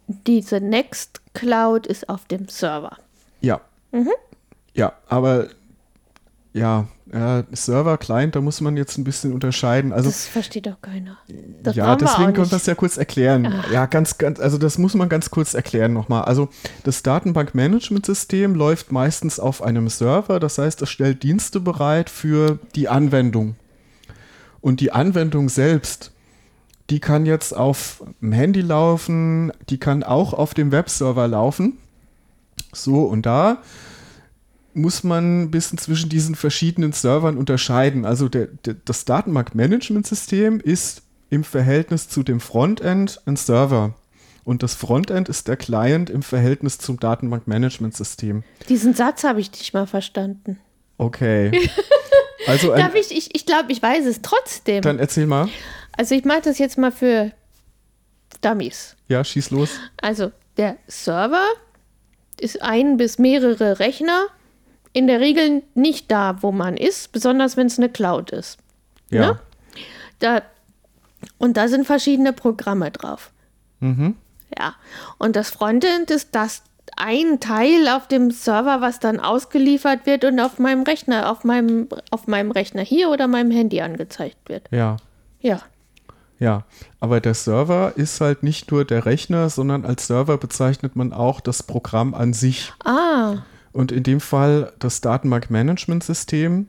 [0.08, 2.98] diese Nextcloud ist auf dem Server.
[3.42, 3.62] Ja.
[3.92, 4.12] Mhm.
[4.74, 5.48] Ja, aber
[6.54, 9.94] ja, äh, Server, Client, da muss man jetzt ein bisschen unterscheiden.
[9.94, 11.18] Also Das versteht doch keiner.
[11.62, 13.54] Das ja, deswegen können wir das ja kurz erklären.
[13.72, 16.24] Ja, ganz, ganz, also das muss man ganz kurz erklären nochmal.
[16.24, 16.50] Also
[16.84, 22.90] das Datenbankmanagementsystem läuft meistens auf einem Server, das heißt, es stellt Dienste bereit für die
[22.90, 23.56] Anwendung.
[24.66, 26.12] Und die Anwendung selbst,
[26.90, 31.78] die kann jetzt auf dem Handy laufen, die kann auch auf dem Webserver laufen.
[32.74, 33.62] So, und da
[34.74, 38.06] muss man ein bisschen zwischen diesen verschiedenen Servern unterscheiden.
[38.06, 43.94] Also der, der, das Datenbankmanagementsystem ist im Verhältnis zu dem Frontend ein Server.
[44.46, 48.44] Und das Frontend ist der Client im Verhältnis zum Datenbankmanagementsystem.
[48.68, 50.58] Diesen Satz habe ich nicht mal verstanden.
[50.98, 51.70] Okay.
[52.48, 54.82] Also ein, Darf ich, ich, ich glaube, ich weiß es trotzdem.
[54.82, 55.50] dann erzähl mal.
[55.98, 57.32] Also ich mache das jetzt mal für
[58.42, 58.96] Dummies.
[59.08, 59.72] Ja, schieß los.
[60.02, 61.46] Also der Server
[62.40, 64.28] ist ein bis mehrere Rechner,
[64.94, 68.58] in der Regel nicht da, wo man ist, besonders wenn es eine Cloud ist.
[69.10, 69.22] Ja.
[69.22, 69.40] Ne?
[70.20, 70.42] Da,
[71.38, 73.32] und da sind verschiedene Programme drauf.
[73.80, 74.16] Mhm.
[74.58, 74.76] Ja.
[75.18, 76.64] Und das Frontend ist das
[76.98, 81.88] ein Teil auf dem Server, was dann ausgeliefert wird und auf meinem Rechner, auf meinem,
[82.12, 84.68] auf meinem Rechner hier oder meinem Handy angezeigt wird.
[84.72, 84.98] Ja.
[85.40, 85.60] Ja.
[86.38, 86.66] Ja,
[87.00, 91.40] aber der Server ist halt nicht nur der Rechner, sondern als Server bezeichnet man auch
[91.40, 92.74] das Programm an sich.
[92.84, 93.38] Ah,
[93.72, 96.68] Und in dem Fall das Datenbankmanagementsystem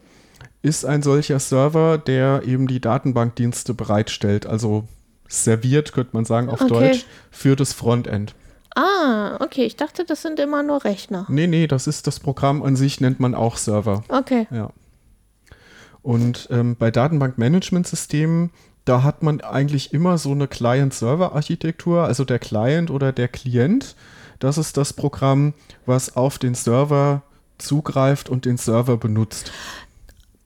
[0.62, 4.86] ist ein solcher Server, der eben die Datenbankdienste bereitstellt, also
[5.28, 6.68] serviert, könnte man sagen auf Okay.
[6.72, 8.34] Deutsch, für das Frontend.
[8.76, 9.64] Ah, okay.
[9.64, 11.26] Ich dachte, das sind immer nur Rechner.
[11.28, 14.04] Nee, nee, das ist das Programm an sich, nennt man auch Server.
[14.08, 14.46] Okay.
[14.50, 14.70] Ja.
[16.02, 18.50] Und ähm, bei Datenbankmanagementsystemen,
[18.84, 23.96] da hat man eigentlich immer so eine Client-Server-Architektur, also der Client oder der Klient.
[24.38, 25.54] Das ist das Programm,
[25.86, 27.22] was auf den Server
[27.58, 29.50] zugreift und den Server benutzt.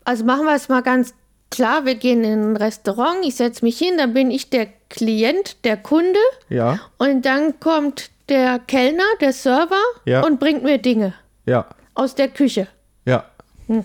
[0.05, 1.13] Also machen wir es mal ganz
[1.51, 1.85] klar.
[1.85, 3.19] Wir gehen in ein Restaurant.
[3.25, 6.19] Ich setze mich hin, dann bin ich der Klient, der Kunde.
[6.49, 10.25] Ja, Und dann kommt der Kellner, der Server Ja.
[10.25, 11.15] und bringt mir Dinge
[11.47, 12.69] ja, aus der Küche.
[13.05, 13.25] ja.
[13.67, 13.85] Hm.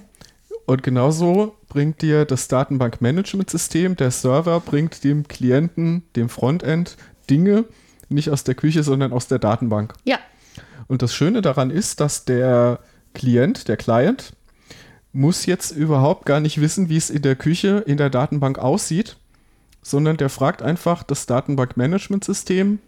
[0.68, 6.98] Und genauso bringt dir das Datenbankmanagementsystem, der Server bringt dem Klienten, dem Frontend,
[7.30, 7.66] Dinge
[8.10, 9.94] nicht aus der Küche, sondern aus der Datenbank.
[10.06, 10.18] Ja.
[10.88, 12.80] Und das Schöne daran ist, dass der
[13.14, 14.34] Klient, der Client,
[15.14, 19.18] muss jetzt überhaupt gar nicht wissen, wie es in der Küche, in der Datenbank aussieht,
[19.82, 22.80] sondern der fragt einfach das Datenbankmanagementsystem,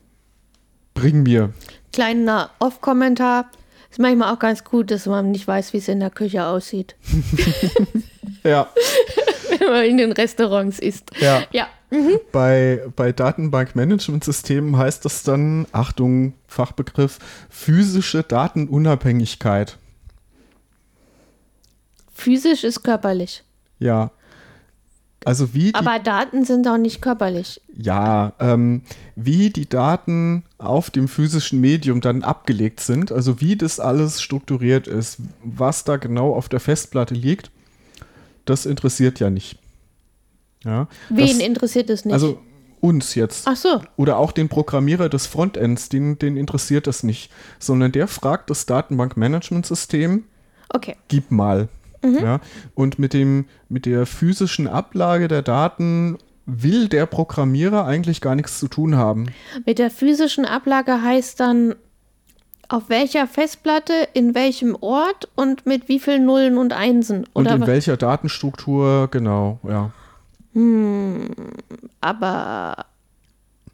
[0.99, 1.53] bring mir.
[1.93, 3.49] Kleiner Off-Kommentar.
[3.89, 6.95] Ist manchmal auch ganz gut, dass man nicht weiß, wie es in der Küche aussieht,
[8.43, 8.67] Ja,
[9.59, 11.11] wenn man in den Restaurants isst.
[11.19, 11.43] ja.
[11.51, 11.67] Ja.
[12.33, 17.17] Bei, bei Datenbankmanagementsystemen heißt das dann, Achtung, Fachbegriff,
[17.49, 19.77] physische Datenunabhängigkeit.
[22.13, 23.43] Physisch ist körperlich.
[23.79, 24.11] Ja.
[25.27, 27.59] Also wie Aber Daten sind auch nicht körperlich.
[27.75, 28.83] Ja, ähm,
[29.17, 34.87] wie die Daten auf dem physischen Medium dann abgelegt sind, also wie das alles strukturiert
[34.87, 37.51] ist, was da genau auf der Festplatte liegt,
[38.45, 39.59] das interessiert ja nicht.
[40.63, 42.13] Ja, Wen das, interessiert es nicht?
[42.13, 42.39] also
[42.79, 43.49] uns jetzt.
[43.49, 43.81] Ach so.
[43.97, 48.65] Oder auch den Programmierer des Frontends, den, den interessiert das nicht, sondern der fragt das
[48.65, 50.23] Datenbankmanagementsystem,
[50.73, 50.95] Okay.
[51.09, 51.67] gib mal.
[52.03, 52.39] Ja,
[52.75, 58.59] und mit, dem, mit der physischen Ablage der Daten will der Programmierer eigentlich gar nichts
[58.59, 59.25] zu tun haben.
[59.65, 61.75] Mit der physischen Ablage heißt dann,
[62.69, 67.25] auf welcher Festplatte, in welchem Ort und mit wie vielen Nullen und Einsen.
[67.33, 69.91] Und Oder in wa- welcher Datenstruktur, genau, ja.
[72.01, 72.85] aber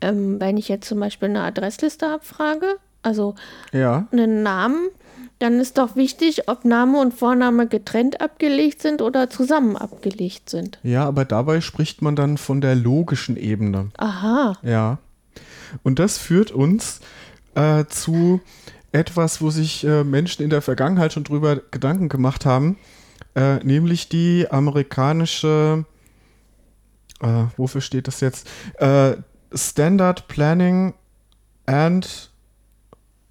[0.01, 3.35] ähm, wenn ich jetzt zum Beispiel eine Adressliste abfrage, also
[3.71, 4.89] Ja, einen Namen,
[5.43, 10.79] dann ist doch wichtig, ob Name und Vorname getrennt abgelegt sind oder zusammen abgelegt sind.
[10.83, 13.89] ja, aber dabei spricht man dann von der logischen Ebene.
[13.97, 14.57] Aha.
[14.63, 14.99] Ja.
[15.83, 17.01] Und das führt uns
[17.55, 18.39] äh, zu
[18.93, 22.77] etwas, wo sich äh, Menschen in der Vergangenheit schon drüber Gedanken gemacht haben,
[23.35, 25.83] äh, nämlich die amerikanische,
[27.21, 28.47] äh, wofür steht das jetzt?
[28.77, 29.17] Äh,
[29.53, 30.93] Standard Planning
[31.65, 32.31] and,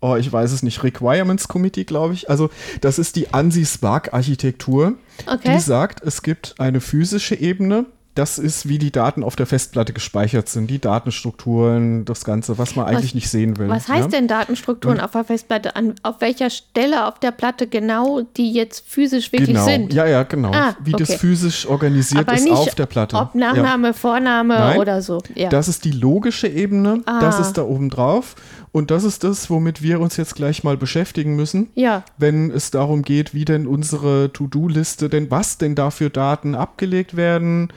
[0.03, 2.29] oh, ich weiß es nicht, Requirements Committee, glaube ich.
[2.29, 2.51] Also
[2.83, 4.95] das ist die ANSI-Spark-Architektur.
[5.27, 5.55] Okay.
[5.55, 7.87] Die sagt, es gibt eine physische Ebene.
[8.15, 12.77] Das ist, wie die Daten auf der Festplatte gespeichert sind, die Datenstrukturen, das Ganze, was
[12.77, 13.71] man eigentlich nicht sehen will.
[13.71, 14.19] Was heißt ja?
[14.19, 15.77] denn Datenstrukturen auf der Festplatte?
[15.77, 19.95] An, auf welcher Stelle auf der Platte genau, die jetzt physisch wirklich Genau, sind?
[19.95, 20.51] ja, ja, genau.
[20.53, 21.19] Ah, wie das okay.
[21.21, 23.17] physisch organisiert Aber ist auf der Platte.
[23.17, 24.79] ob Nachname, Vorname Nein.
[24.79, 25.23] oder so.
[25.35, 25.45] Ja.
[25.45, 25.49] Ja.
[25.49, 27.19] Das ist die logische Ebene, Ah.
[27.21, 28.35] das ist da oben drauf.
[28.73, 31.69] Und das ist das, womit wir uns jetzt gleich mal beschäftigen müssen.
[31.75, 32.05] ja.
[32.17, 37.15] wenn es darum geht, wie denn unsere To-Do-Liste, denn was denn da für Daten abgelegt
[37.15, 37.69] werden,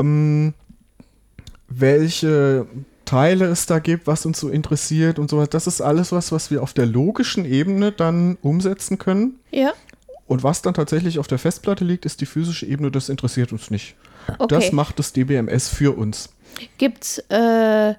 [0.00, 0.54] ähm,
[1.68, 2.66] welche
[3.04, 5.48] Teile es da gibt, was uns so interessiert und sowas.
[5.48, 9.38] Das ist alles was, was wir auf der logischen Ebene dann umsetzen können.
[9.50, 9.72] Ja.
[10.26, 13.70] Und was dann tatsächlich auf der Festplatte liegt, ist die physische Ebene, das interessiert uns
[13.70, 13.96] nicht.
[14.38, 14.46] Okay.
[14.48, 16.30] Das macht das DBMS für uns.
[16.78, 17.94] Gibt es äh,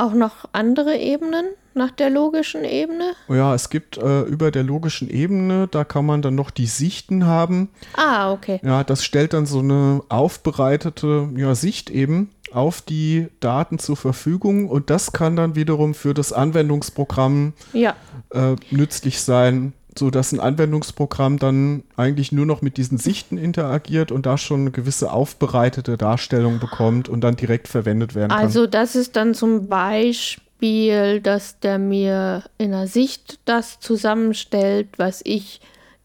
[0.00, 3.12] auch noch andere Ebenen nach der logischen Ebene?
[3.28, 7.26] Ja, es gibt äh, über der logischen Ebene, da kann man dann noch die Sichten
[7.26, 7.68] haben.
[7.96, 8.60] Ah, okay.
[8.64, 14.68] Ja, das stellt dann so eine aufbereitete ja, Sicht eben auf die Daten zur Verfügung
[14.68, 17.94] und das kann dann wiederum für das Anwendungsprogramm Ja.
[18.32, 24.10] äh, nützlich sein, so dass ein Anwendungsprogramm dann eigentlich nur noch mit diesen Sichten interagiert
[24.10, 28.40] und da schon eine gewisse aufbereitete Darstellung bekommt und dann direkt verwendet werden kann.
[28.40, 35.20] Also das ist dann zum Beispiel, dass der mir in der Sicht das zusammenstellt, was
[35.24, 35.60] ich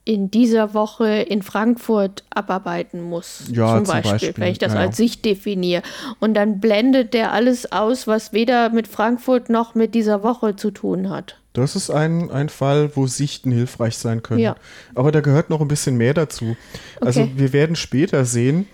[0.05, 3.43] in dieser Woche in Frankfurt abarbeiten muss.
[3.51, 5.81] Ja, zum Beispiel, Beispiel, wenn ich das ja, als Sicht definiere.
[6.19, 10.69] Und dann blendet der alles aus, was weder mit Frankfurt noch mit dieser Woche zu
[10.69, 11.39] tun hat.
[11.53, 14.41] Das ist ein, ein Fall, wo Sichten hilfreich sein können.
[14.41, 14.55] Ja.
[14.93, 16.55] Aber da gehört noch ein bisschen mehr dazu.
[17.01, 17.31] Also Okay.
[17.37, 18.67] wir werden später sehen,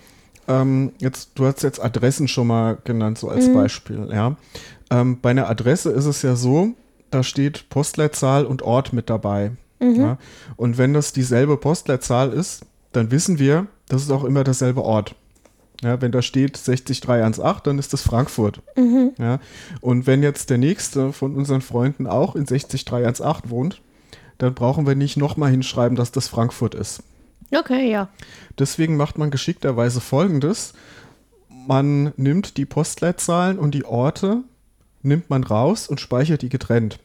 [0.48, 3.32] ähm, jetzt, du hast jetzt Adressen schon mal genannt, so Mhm.
[3.32, 4.08] als Beispiel.
[4.12, 4.36] Ja.
[4.90, 6.70] Ähm, bei einer Adresse ist es ja so,
[7.10, 9.52] da steht Postleitzahl und Ort mit dabei.
[9.82, 10.00] Mhm.
[10.00, 10.18] Ja.
[10.56, 15.14] Und wenn das dieselbe Postleitzahl ist, dann wissen wir, das ist auch immer derselbe Ort.
[15.82, 18.62] Ja, wenn da steht 60318, dann ist das Frankfurt.
[18.76, 19.12] Mhm.
[19.18, 19.40] Ja,
[19.80, 23.82] und wenn jetzt der nächste von unseren Freunden auch in 60318 wohnt,
[24.38, 27.02] dann brauchen wir nicht nochmal hinschreiben, dass das Frankfurt ist.
[27.54, 28.08] Okay, ja.
[28.58, 30.72] Deswegen macht man geschickterweise folgendes.
[31.48, 34.42] Man nimmt die Postleitzahlen und die Orte,
[35.02, 36.98] nimmt man raus und speichert die getrennt.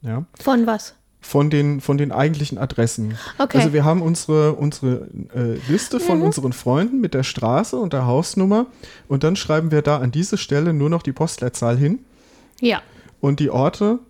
[0.00, 0.94] Ja, Von was?
[1.26, 3.16] Von den, von den eigentlichen Adressen.
[3.38, 3.56] Okay.
[3.58, 6.24] Also wir haben unsere, unsere äh, Liste von Mhm.
[6.24, 8.66] unseren Freunden mit der Straße und der Hausnummer
[9.08, 12.00] und dann schreiben wir da an diese Stelle nur noch die Postleitzahl hin
[12.60, 12.82] Ja.
[13.20, 14.00] und die Orte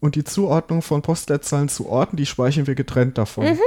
[0.00, 3.58] und die Zuordnung von Postleitzahlen zu Orten, die speichern wir getrennt davon.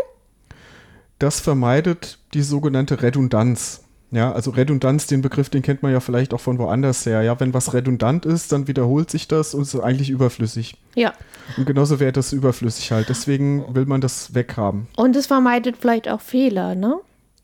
[1.19, 3.82] Das vermeidet die sogenannte Redundanz.
[4.13, 7.23] Ja, also Redundanz, den Begriff, den kennt man ja vielleicht auch von woanders her.
[7.23, 10.77] Ja, wenn was redundant ist, dann wiederholt sich das und ist eigentlich überflüssig.
[10.93, 11.13] Ja.
[11.57, 13.09] Und genauso wäre das überflüssig halt.
[13.09, 14.87] Deswegen will man das weghaben.
[14.97, 16.97] Und es vermeidet vielleicht auch Fehler, ne?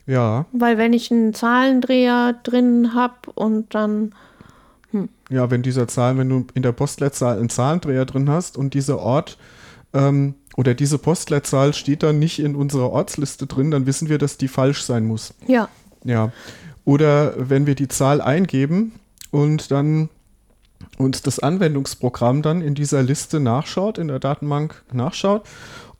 [0.05, 4.13] Ja, Weil wenn ich einen Zahlendreher drin habe und dann
[5.29, 8.99] ja, wenn dieser Zahl, wenn du in der Postleitzahl einen Zahlendreher drin hast und dieser
[8.99, 9.37] Ort
[9.93, 14.37] ähm, oder diese Postleitzahl steht dann nicht in unserer Ortsliste drin, dann wissen wir, dass
[14.37, 15.33] die falsch sein muss.
[15.47, 15.69] ja,
[16.03, 16.31] Ja.
[16.85, 18.93] Oder wenn wir die Zahl eingeben
[19.31, 20.09] und dann
[20.97, 25.43] uns das Anwendungsprogramm dann in dieser Liste nachschaut, in der Datenbank nachschaut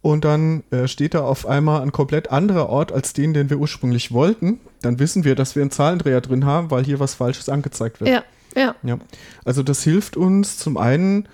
[0.02, 3.58] und dann äh, steht da auf einmal ein komplett anderer Ort als den, den wir
[3.60, 7.50] ursprünglich wollten, dann wissen wir, dass wir einen Zahlendreher drin haben, weil hier was Falsches
[7.50, 8.10] angezeigt wird.
[8.10, 8.24] ja,
[8.56, 8.76] ja.
[8.84, 8.98] Ja.
[9.46, 11.28] Also das hilft uns zum einen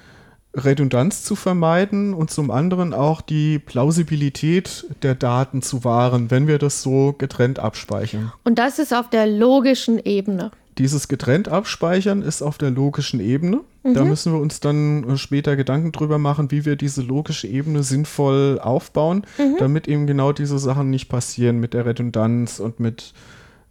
[0.56, 6.58] Redundanz zu vermeiden und zum anderen auch die Plausibilität der Daten zu wahren, wenn wir
[6.58, 8.32] das so getrennt abspeichern.
[8.44, 10.52] Und das ist auf der logischen Ebene.
[10.78, 13.62] Dieses getrennt abspeichern ist auf der logischen Ebene.
[13.94, 17.84] Da müssen wir uns dann äh, später Gedanken drüber machen, wie wir diese logische Ebene
[17.84, 19.28] sinnvoll aufbauen,
[19.60, 23.14] damit eben genau diese Sachen nicht passieren mit der Redundanz und mit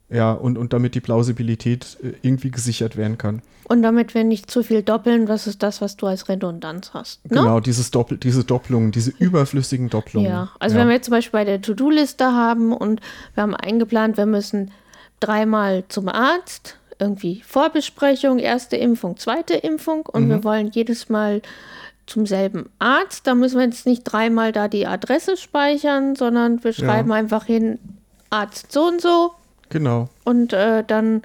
[0.08, 3.42] ja und, und damit die Plausibilität äh, irgendwie gesichert werden kann.
[3.66, 7.24] Und damit wir nicht zu viel doppeln, was ist das, was du als Redundanz hast.
[7.30, 7.38] Ne?
[7.38, 10.30] Genau, dieses Doppel, diese Doppelungen, diese überflüssigen Doppelungen.
[10.30, 13.00] Ja, also wenn wir jetzt zum Beispiel bei der To-Do-Liste haben und
[13.34, 14.70] wir haben eingeplant, wir müssen
[15.20, 21.42] dreimal zum Arzt, irgendwie Vorbesprechung, erste Impfung, zweite Impfung und wir wollen jedes Mal
[22.06, 26.72] zum selben Arzt, da müssen wir jetzt nicht dreimal da die Adresse speichern, sondern wir
[26.74, 27.78] schreiben einfach hin
[28.30, 29.32] Arzt so und so
[29.74, 30.08] Genau.
[30.24, 31.22] und äh, dann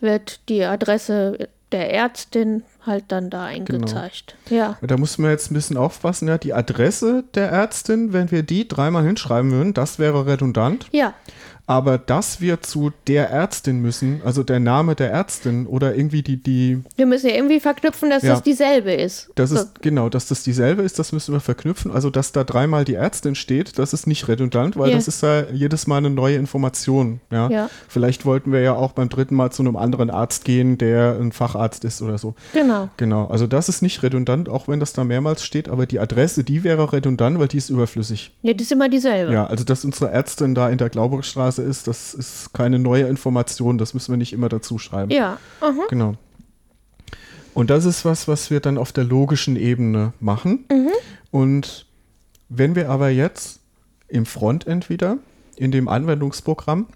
[0.00, 4.36] wird die Adresse der Ärztin halt dann da eingezeigt.
[4.48, 8.42] Ja, Da muss man jetzt ein bisschen aufpassen, ja, die Adresse der Ärztin, wenn wir
[8.44, 10.86] die dreimal hinschreiben würden, das wäre redundant.
[10.92, 11.14] ja,
[11.70, 16.36] Aber dass wir zu der Ärztin müssen, also der Name der Ärztin oder irgendwie die,
[16.36, 18.32] die, wir müssen ja irgendwie verknüpfen, dass Ja.
[18.32, 19.30] das dieselbe ist.
[19.36, 19.56] das So.
[19.56, 21.92] ist, genau, dass das dieselbe ist, das müssen wir verknüpfen.
[21.92, 24.96] Also, dass da dreimal die Ärztin steht, das ist nicht redundant, weil Ja.
[24.96, 27.20] das ist ja jedes Mal eine neue Information.
[27.30, 27.48] Ja?
[27.48, 27.70] Ja.
[27.86, 31.30] Vielleicht wollten wir ja auch beim dritten Mal zu einem anderen Arzt gehen, der ein
[31.30, 32.34] Facharzt ist oder so.
[32.52, 32.88] Genau.
[32.96, 36.42] Genau, also das ist nicht redundant, auch wenn das da mehrmals steht, aber die Adresse,
[36.42, 38.32] die wäre redundant, weil die ist überflüssig.
[38.42, 39.32] Ja, das ist immer dieselbe.
[39.32, 43.78] Ja, also dass unsere Ärztin da in der Glauberstraße ist, das ist keine neue Information,
[43.78, 45.10] das müssen wir nicht immer dazu schreiben.
[45.10, 45.38] Ja.
[45.60, 45.86] Aha.
[45.88, 46.14] Genau.
[47.54, 50.66] Und das ist was, was wir dann auf der logischen Ebene machen.
[51.30, 51.86] Und
[52.48, 53.60] wenn wir aber jetzt
[54.08, 55.18] im Frontend wieder,
[55.56, 56.86] in dem Anwendungsprogramm,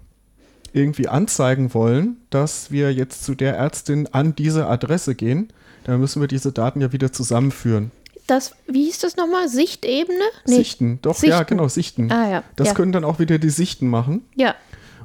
[0.73, 5.53] irgendwie anzeigen wollen, dass wir jetzt zu der Ärztin an diese Adresse gehen,
[5.85, 7.91] dann müssen wir diese Daten ja wieder zusammenführen.
[8.27, 9.49] Das, wie hieß das nochmal?
[9.49, 10.19] Sichtebene?
[10.47, 10.55] Nee.
[10.55, 11.45] Sichten, doch, ja, Sichten.
[11.47, 12.11] genau, Sichten.
[12.11, 12.43] Ah ja.
[12.55, 12.73] Das ja.
[12.73, 14.25] können dann auch wieder die Sichten machen.
[14.35, 14.55] ja.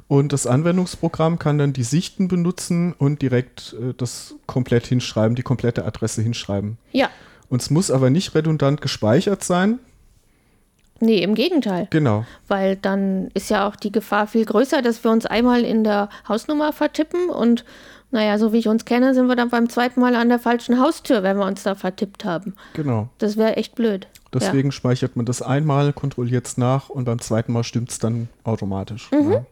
[0.07, 5.41] Und das Anwendungsprogramm kann dann die Sichten benutzen und direkt äh, das komplett hinschreiben, die
[5.41, 6.77] komplette Adresse hinschreiben.
[6.91, 7.09] Ja.
[7.47, 9.79] Und es muss aber nicht redundant gespeichert sein.
[10.99, 11.87] Nee, im Gegenteil.
[11.91, 12.25] Genau.
[12.49, 16.09] Weil dann ist ja auch die Gefahr viel größer, dass wir uns einmal in der
[16.27, 17.63] Hausnummer vertippen und
[18.11, 20.79] naja, so wie ich uns kenne, sind wir dann beim zweiten Mal an der falschen
[20.79, 22.53] Haustür, wenn wir uns da vertippt haben.
[22.73, 23.09] Genau.
[23.17, 24.07] Das wäre echt blöd.
[24.33, 24.71] Deswegen ja.
[24.71, 29.09] speichert man das einmal, kontrolliert es nach und beim zweiten Mal stimmt es dann automatisch.
[29.11, 29.31] Mhm.
[29.31, 29.45] Ja.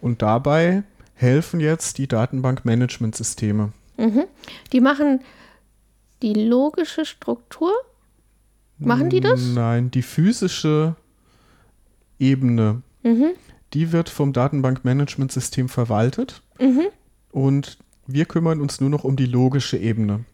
[0.00, 3.72] Und dabei helfen jetzt die Datenbankmanagementsysteme.
[3.96, 4.24] Mhm.
[4.72, 5.20] Die machen
[6.22, 7.72] die logische Struktur.
[8.78, 9.40] Machen die das?
[9.54, 10.96] Nein, die physische
[12.18, 12.82] Ebene.
[13.02, 13.30] Mhm.
[13.74, 16.42] Die wird vom Datenbankmanagementsystem verwaltet.
[16.60, 16.86] Mhm.
[17.32, 20.24] Und wir kümmern uns nur noch um die logische Ebene.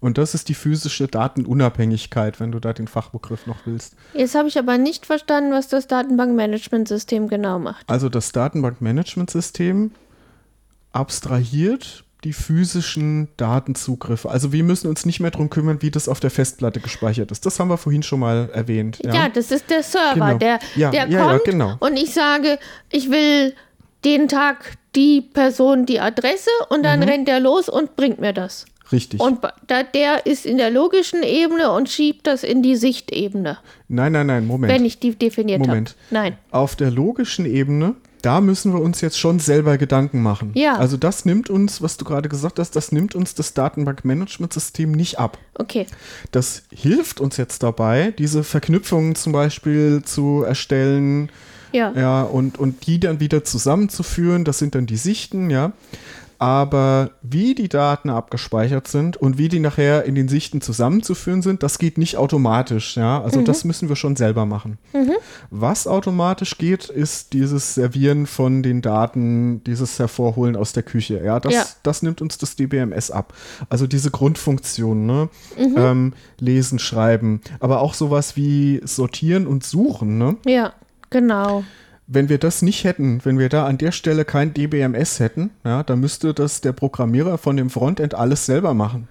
[0.00, 3.94] Und das ist die physische Datenunabhängigkeit, wenn du da den Fachbegriff noch willst.
[4.14, 7.88] Jetzt habe ich aber nicht verstanden, was das Datenbankmanagementsystem genau macht.
[7.88, 9.92] Also das Datenbankmanagementsystem
[10.92, 14.28] abstrahiert die physischen Datenzugriffe.
[14.28, 17.46] Also wir müssen uns nicht mehr darum kümmern, wie das auf der Festplatte gespeichert ist.
[17.46, 19.00] Das haben wir vorhin schon mal erwähnt.
[19.04, 20.38] Ja, ja das ist der Server, genau.
[20.38, 21.76] der, ja, der ja, kommt genau.
[21.78, 22.58] und ich sage,
[22.90, 23.54] ich will
[24.06, 27.08] den Tag die Person die Adresse und dann mhm.
[27.08, 28.64] rennt er los und bringt mir das.
[28.92, 29.20] Richtig.
[29.20, 33.58] Und da, der ist in der logischen Ebene und schiebt das in die Sichtebene.
[33.88, 34.72] Nein, nein, nein, Moment.
[34.72, 35.70] Wenn ich die definiert habe.
[35.70, 35.90] Moment.
[35.90, 36.12] Hab.
[36.12, 36.38] Nein.
[36.52, 40.52] Auf der logischen Ebene, da müssen wir uns jetzt schon selber Gedanken machen.
[40.54, 40.76] Ja.
[40.76, 45.18] Also das nimmt uns, was du gerade gesagt hast, das nimmt uns das Datenbankmanagementsystem nicht
[45.18, 45.38] ab.
[45.54, 45.86] Okay.
[46.30, 51.30] Das hilft uns jetzt dabei, diese Verknüpfungen zum Beispiel zu erstellen.
[51.72, 51.92] Ja.
[51.92, 55.72] Ja, und, und die dann wieder zusammenzuführen, das sind dann die Sichten, ja.
[56.38, 61.62] Aber wie die Daten abgespeichert sind und wie die nachher in den Sichten zusammenzuführen sind,
[61.62, 62.96] das geht nicht automatisch.
[62.96, 63.22] Ja?
[63.22, 63.46] Also mhm.
[63.46, 64.78] das müssen wir schon selber machen.
[64.92, 65.14] Mhm.
[65.50, 71.22] Was automatisch geht, ist dieses Servieren von den Daten, dieses Hervorholen aus der Küche.
[71.24, 71.64] Ja, das, ja.
[71.82, 73.32] das nimmt uns das DBMS ab.
[73.70, 75.28] Also diese Grundfunktion, ne?
[75.56, 75.74] Mhm.
[75.76, 80.18] Ähm, lesen, schreiben, aber auch sowas wie sortieren und suchen.
[80.18, 80.36] Ne?
[80.44, 80.74] Ja,
[81.16, 81.64] genau
[82.06, 85.82] wenn wir das nicht hätten, wenn wir da an der Stelle kein DBMS hätten, ja,
[85.82, 89.08] dann müsste das der Programmierer von dem Frontend alles selber machen.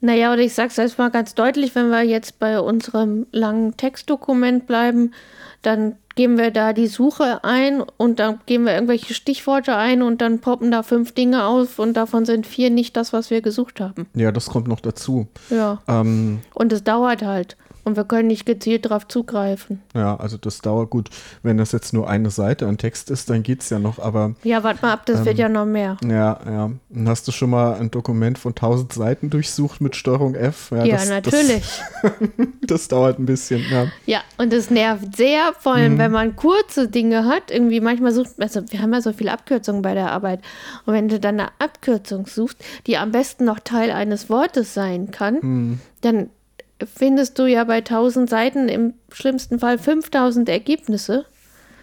[0.00, 4.66] Naja, oder ich sage es erstmal ganz deutlich, wenn wir jetzt bei unserem langen Textdokument
[4.66, 5.12] bleiben,
[5.60, 10.22] dann geben wir da die Suche ein und dann geben wir irgendwelche Stichworte ein und
[10.22, 13.80] dann poppen da fünf Dinge auf und davon sind vier nicht das, was wir gesucht
[13.80, 14.06] haben.
[14.14, 15.28] Ja, das kommt noch dazu.
[15.50, 15.82] Ja.
[15.86, 17.58] Ähm, und es dauert halt.
[17.90, 19.82] Und wir können nicht gezielt darauf zugreifen.
[19.96, 21.10] Ja, also das dauert gut.
[21.42, 24.36] Wenn das jetzt nur eine Seite an Text ist, dann geht es ja noch, aber.
[24.44, 25.96] Ja, warte mal ab, das ähm, wird ja noch mehr.
[26.04, 26.70] Ja, ja.
[26.90, 30.70] Und hast du schon mal ein Dokument von 1000 Seiten durchsucht mit Steuerung F?
[30.70, 31.80] Ja, ja das, natürlich.
[32.00, 32.12] Das,
[32.62, 33.88] das, dauert ein bisschen, ja.
[34.06, 35.98] Ja, und es nervt sehr, vor allem, mhm.
[35.98, 37.50] wenn man kurze Dinge hat.
[37.50, 40.42] Irgendwie manchmal sucht, also wir haben ja so viele Abkürzungen bei der Arbeit.
[40.86, 45.10] Und wenn du dann eine Abkürzung suchst, die am besten noch Teil eines Wortes sein
[45.10, 45.80] kann, mhm.
[46.02, 46.30] dann
[46.86, 51.26] findest du ja bei 1000 Seiten im schlimmsten Fall 5000 Ergebnisse.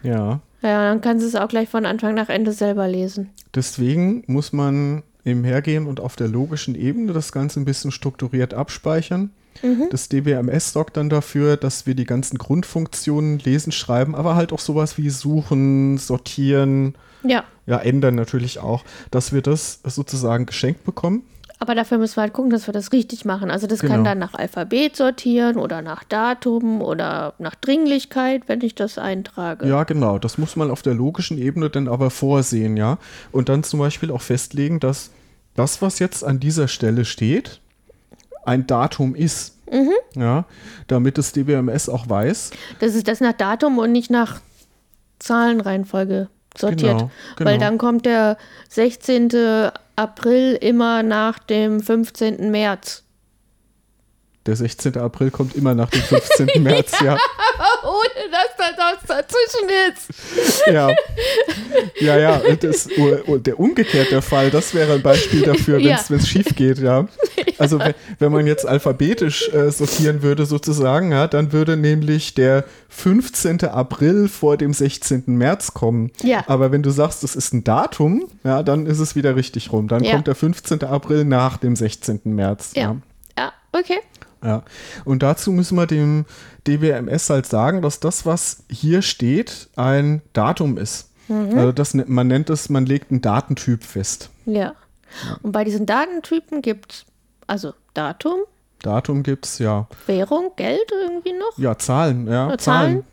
[0.04, 0.42] Ja.
[0.62, 3.30] Ja, dann kannst du es auch gleich von Anfang nach Ende selber lesen.
[3.54, 8.54] Deswegen muss man im Hergehen und auf der logischen Ebene das Ganze ein bisschen strukturiert
[8.54, 9.32] abspeichern.
[9.62, 9.88] Mhm.
[9.92, 14.60] Das DBMS sorgt dann dafür, dass wir die ganzen Grundfunktionen lesen, schreiben, aber halt auch
[14.60, 21.24] sowas wie suchen, sortieren, ja, ja ändern natürlich auch, dass wir das sozusagen geschenkt bekommen.
[21.60, 23.50] Aber dafür müssen wir halt gucken, dass wir das richtig machen.
[23.50, 23.96] Also das Genau.
[23.96, 29.68] kann dann nach Alphabet sortieren oder nach Datum oder nach Dringlichkeit, wenn ich das eintrage.
[29.68, 30.20] Ja, genau.
[30.20, 33.00] Das muss man auf der logischen Ebene dann aber vorsehen, ja.
[33.32, 35.10] Und dann zum Beispiel auch festlegen, dass
[35.56, 37.60] das, was jetzt an dieser Stelle steht,
[38.46, 39.56] ein Datum ist.
[39.72, 39.92] Mhm.
[40.16, 40.46] Ja,
[40.88, 42.52] damit das DBMS auch weiß.
[42.80, 44.40] Das ist das nach Datum und nicht nach
[45.20, 46.98] Zahlenreihenfolge sortiert.
[47.00, 47.60] Genau, Weil genau.
[47.70, 48.38] dann kommt der
[48.70, 49.30] 16.
[49.98, 52.52] April immer nach dem 15.
[52.52, 53.07] März.
[54.48, 54.98] Der 16.
[54.98, 56.48] April kommt immer nach dem 15.
[56.64, 57.14] März, ja.
[57.84, 60.68] Ohne dass da was dazwischen ist.
[60.68, 60.90] Ja,
[62.00, 62.38] ja, ja.
[62.38, 62.88] Und das,
[63.46, 66.20] der umgekehrte Fall, das wäre ein Beispiel dafür, wenn es Ja.
[66.20, 67.08] schief geht, ja.
[67.60, 72.66] Also wenn, wenn man jetzt alphabetisch äh, sortieren würde sozusagen, ja, dann würde nämlich der
[72.90, 73.64] 15.
[73.66, 75.24] April vor dem 16.
[75.26, 76.12] März kommen.
[76.22, 76.44] Ja.
[76.48, 79.88] Aber wenn du sagst, das ist ein Datum, ja, dann ist es wieder richtig rum.
[79.88, 80.84] Dann kommt der 15.
[80.84, 82.22] April nach dem 16.
[82.26, 82.74] März.
[82.76, 82.96] Ja.
[83.38, 83.98] Ja, okay.
[84.48, 84.64] Ja,
[85.06, 86.26] und dazu müssen wir dem
[86.68, 91.10] DBMS halt sagen, dass das, was hier steht, ein Datum ist.
[91.28, 91.58] Mhm.
[91.58, 94.30] Also das, ne- man nennt es, man legt einen Datentyp fest.
[94.46, 94.74] Ja.
[95.42, 97.06] Und bei diesen Datentypen gibt es
[97.48, 98.40] also Datum,
[98.84, 99.88] Datum gibt es, ja.
[100.06, 101.58] Währung, Geld irgendwie noch.
[101.58, 102.54] Ja, Zahlen, ja.
[102.54, 103.04] Äh, Zahlen?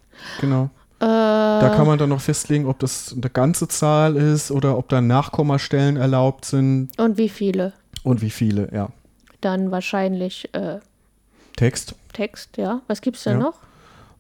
[0.41, 0.71] Genau.
[1.01, 5.01] Da kann man dann noch festlegen, ob das eine ganze Zahl ist oder ob da
[5.03, 7.73] Nachkommastellen erlaubt sind Und wie viele?
[8.05, 8.89] und wie viele, ja.
[9.41, 10.79] Dann wahrscheinlich äh,
[11.57, 11.95] Text.
[12.13, 12.81] Text, ja.
[12.89, 13.45] Was gibt's denn Ja.
[13.45, 13.55] noch?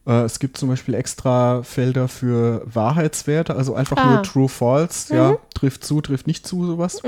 [0.06, 4.14] Äh, es gibt zum Beispiel extra Felder für Wahrheitswerte, also einfach Ah.
[4.14, 7.00] nur True, False, ja, trifft zu, trifft nicht zu, sowas.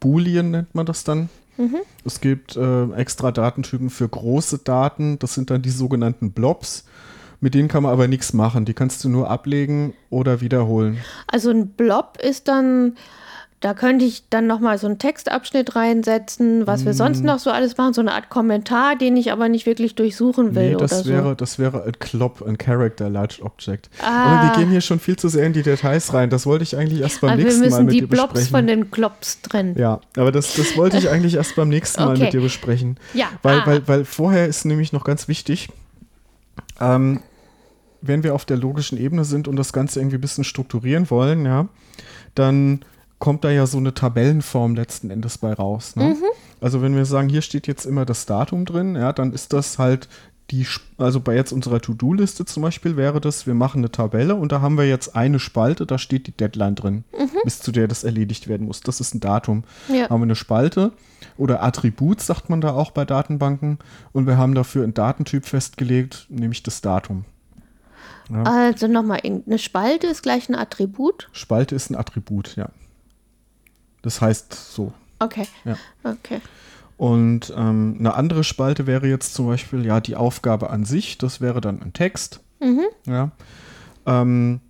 [0.00, 1.28] Boolean nennt man das dann.
[2.04, 6.84] Es gibt äh, extra Datentypen für große Daten, das sind dann die sogenannten Blobs.
[7.40, 10.98] Mit denen kann man aber nichts machen, die kannst du nur ablegen oder wiederholen.
[11.28, 12.96] Also ein Blob ist dann,
[13.64, 17.26] da könnte ich dann nochmal so einen Textabschnitt reinsetzen, was wir sonst Mm.
[17.26, 20.68] noch so alles machen, so eine Art Kommentar, den ich aber nicht wirklich durchsuchen will
[20.68, 21.08] Nee, oder das so.
[21.10, 23.88] wäre, das wäre ein Clop, ein Character Large Object.
[24.02, 24.24] Ah.
[24.26, 26.28] Aber wir gehen hier schon viel zu sehr in die Details rein.
[26.28, 28.32] Das wollte ich eigentlich erst beim also wir nächsten Mal müssen mit die dir Blobs
[28.34, 28.50] besprechen.
[28.54, 29.78] von den Klops trennen.
[29.78, 32.24] Ja, aber das, das wollte ich eigentlich erst beim nächsten Mal Okay.
[32.24, 32.98] mit dir besprechen.
[33.14, 33.66] Ja, Weil, ah.
[33.66, 35.70] weil, weil vorher ist nämlich noch ganz wichtig,
[36.82, 37.20] ähm,
[38.02, 41.46] wenn wir auf der logischen Ebene sind und das Ganze irgendwie ein bisschen strukturieren wollen,
[41.46, 41.66] ja,
[42.34, 42.80] dann
[43.24, 45.96] kommt da ja so eine Tabellenform letzten Endes bei raus.
[45.96, 46.08] Ne?
[46.08, 46.24] Mhm.
[46.60, 49.78] Also wenn wir sagen, hier steht jetzt immer das Datum drin, ja, dann ist das
[49.78, 50.10] halt
[50.50, 50.66] die,
[50.98, 54.60] also bei jetzt unserer To-Do-Liste zum Beispiel wäre das, wir machen eine Tabelle und da
[54.60, 57.04] haben wir jetzt eine Spalte, da steht die Deadline drin,
[57.44, 58.82] bis zu der das erledigt werden muss.
[58.82, 59.64] Das ist ein Datum.
[59.88, 59.94] Mhm.
[59.94, 60.10] Ja.
[60.10, 60.92] Haben wir eine Spalte
[61.38, 63.78] oder Attribut, sagt man da auch bei Datenbanken
[64.12, 67.24] und wir haben dafür einen Datentyp festgelegt, nämlich das Datum.
[68.44, 71.30] Also nochmal, eine Spalte ist gleich ein Attribut.
[71.32, 72.68] Spalte ist ein Attribut, ja.
[74.04, 74.92] Das heißt so.
[75.18, 75.46] Okay.
[75.64, 75.76] Ja.
[76.04, 76.40] Okay.
[76.98, 81.16] Und ähm, eine andere Spalte wäre jetzt zum Beispiel ja die Aufgabe an sich.
[81.18, 82.40] Das wäre dann ein Text.
[83.06, 83.30] Ja.
[84.06, 84.60] Ähm,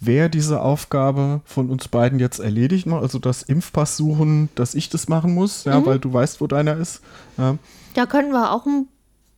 [0.00, 4.88] wer diese Aufgabe von uns beiden jetzt erledigt, macht, also das Impfpass suchen, dass ich
[4.88, 7.02] das machen muss, ja, weil du weißt, wo deiner ist.
[7.38, 7.56] Ja.
[7.94, 8.88] Da könnten wir auch ein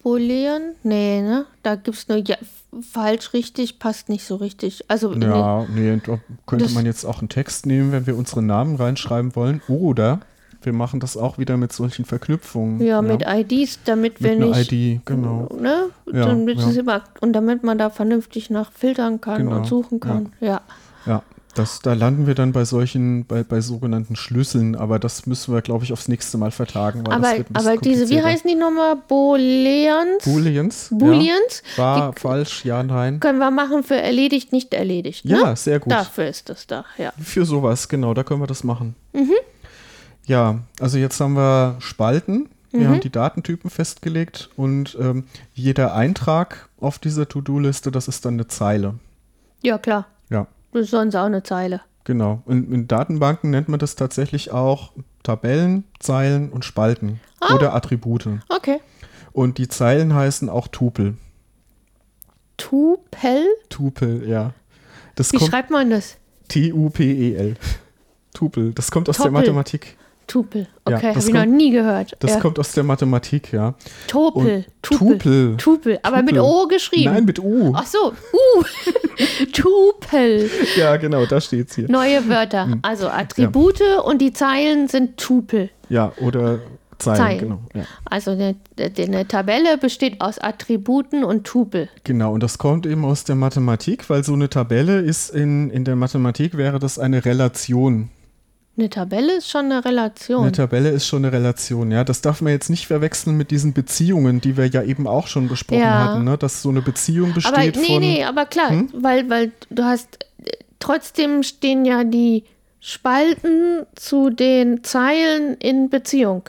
[0.03, 0.75] Boolean.
[0.83, 1.47] Nee, ne?
[1.63, 2.37] Da gibt es nur ja,
[2.81, 4.85] falsch, richtig, passt nicht so richtig.
[4.89, 5.27] Also, nee.
[5.27, 9.37] Ja, nee, da könnte man jetzt auch einen Text nehmen, wenn wir unsere Namen reinschreiben
[9.37, 9.63] wollen.
[9.69, 10.21] Oder
[10.63, 12.81] wir machen das auch wieder mit solchen Verknüpfungen.
[12.81, 14.73] ja, mit IDs, damit Mit wir nicht.
[14.73, 15.49] ID, genau.
[15.61, 15.91] Ne?
[16.13, 16.69] Ja, damit ja.
[16.69, 20.33] Es immer, und damit man da vernünftig nach filtern kann Genau, und suchen kann.
[20.41, 20.61] Ja.
[21.05, 21.23] Ja,
[21.55, 25.61] das, da landen wir dann bei solchen, bei, bei sogenannten Schlüsseln, aber das müssen wir,
[25.63, 27.07] glaube ich, aufs nächste Mal vertagen.
[27.07, 28.97] Weil das Aber, aber diese, wie heißen die nochmal?
[29.07, 30.25] Booleans?
[30.25, 30.89] Booleans?
[30.91, 31.63] Booleans?
[31.77, 31.83] Ja.
[31.83, 33.21] Wahr, falsch, ja, nein.
[33.21, 35.25] Können wir machen für erledigt, nicht erledigt.
[35.25, 35.33] Ne?
[35.41, 35.93] Ja, sehr gut.
[35.93, 37.13] Dafür ist das da, ja.
[37.23, 38.95] Für sowas, genau, da können wir das machen.
[39.13, 39.33] Mhm.
[40.27, 42.49] Ja, also jetzt haben wir Spalten.
[42.71, 42.89] Wir Mhm.
[42.89, 48.47] haben die Datentypen festgelegt und ähm, jeder Eintrag auf dieser To-Do-Liste, das ist dann eine
[48.49, 48.95] Zeile.
[49.63, 50.07] Ja, klar.
[50.31, 51.81] Ja, Das ist sonst auch eine Zeile.
[52.05, 52.43] genau.
[52.47, 54.93] In, in Datenbanken nennt man das tatsächlich auch
[55.23, 57.55] Tabellen, Zeilen und Spalten Ah.
[57.55, 58.27] oder Attribute.
[58.49, 58.81] Okay.
[59.33, 61.17] Und die Zeilen heißen auch Tupel.
[62.57, 63.47] Tupel?
[63.69, 64.53] Tupel, ja.
[65.15, 66.17] Das Wie kommt schreibt man das?
[66.49, 67.57] T-U-P-E-L.
[68.35, 68.73] Tupel.
[68.73, 69.41] Das kommt aus der Toppel.
[69.41, 69.97] Mathematik.
[70.33, 70.67] Tupel.
[70.89, 72.17] Ja, Okay, das habe ich noch nie gehört.
[72.21, 72.41] Das ja.
[72.41, 73.75] kommt aus der Mathematik, ja.
[74.07, 74.65] Topel.
[74.81, 75.19] Tupel.
[75.19, 75.57] Tupel.
[75.59, 75.99] Tupel.
[76.03, 76.41] Aber mit Tupel.
[76.41, 77.13] O geschrieben.
[77.13, 77.75] Nein, mit U.
[77.77, 78.15] Ach so.
[78.33, 78.65] Uh.
[79.53, 80.51] Tupel.
[80.79, 81.91] Ja, genau, da steht's hier.
[81.91, 82.65] Neue Wörter.
[82.65, 82.79] Hm.
[82.81, 85.69] Also Attribute und die Zeilen sind Tupel.
[85.91, 86.61] Ja, oder
[86.97, 87.39] Zeilen, Zeilen.
[87.39, 87.61] genau.
[87.75, 87.83] Ja.
[88.07, 91.91] Also eine, eine Tabelle besteht aus Attributen und Tupel.
[92.05, 95.85] Genau, und das kommt eben aus der Mathematik, weil so eine Tabelle ist in, in
[95.85, 98.09] der Mathematik wäre das eine Relation.
[98.77, 100.43] Eine Tabelle ist schon eine Relation.
[100.43, 102.05] Eine Tabelle ist schon eine Relation, ja.
[102.05, 105.49] Das darf man jetzt nicht verwechseln mit diesen Beziehungen, die wir ja eben auch schon
[105.49, 106.05] besprochen Ja.
[106.13, 106.39] hatten, ne?
[106.39, 108.01] dass so eine Beziehung besteht aber nee, von.
[108.01, 108.89] nee, aber klar, Hm?
[108.95, 110.21] weil, weil du hast,
[110.79, 112.45] trotzdem stehen ja die
[112.81, 116.49] Spalten zu den Zeilen in Beziehung.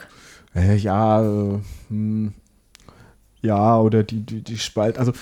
[0.56, 1.58] Äh, ja, äh,
[1.90, 2.32] hm,
[3.42, 4.98] ja, oder die, die, die Spalt.
[4.98, 5.12] Also,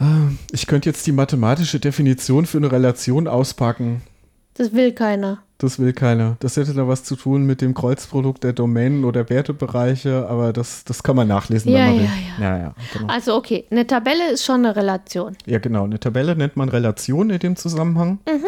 [0.00, 0.04] äh,
[0.50, 4.02] ich könnte jetzt die mathematische Definition für eine Relation auspacken.
[4.54, 5.38] Das will keiner.
[5.58, 6.36] Das will keiner.
[6.40, 10.84] Das hätte da was zu tun mit dem Kreuzprodukt der Domänen oder Wertebereiche, aber das,
[10.84, 12.08] das kann man nachlesen, Ja, wenn man ja, will.
[12.38, 12.56] ja.
[12.56, 13.12] Ja, ja, genau.
[13.12, 15.36] Also okay, eine Tabelle ist schon eine Relation.
[15.46, 15.84] Ja, genau.
[15.84, 18.18] Eine Tabelle nennt man Relation in dem Zusammenhang.
[18.26, 18.46] Mhm.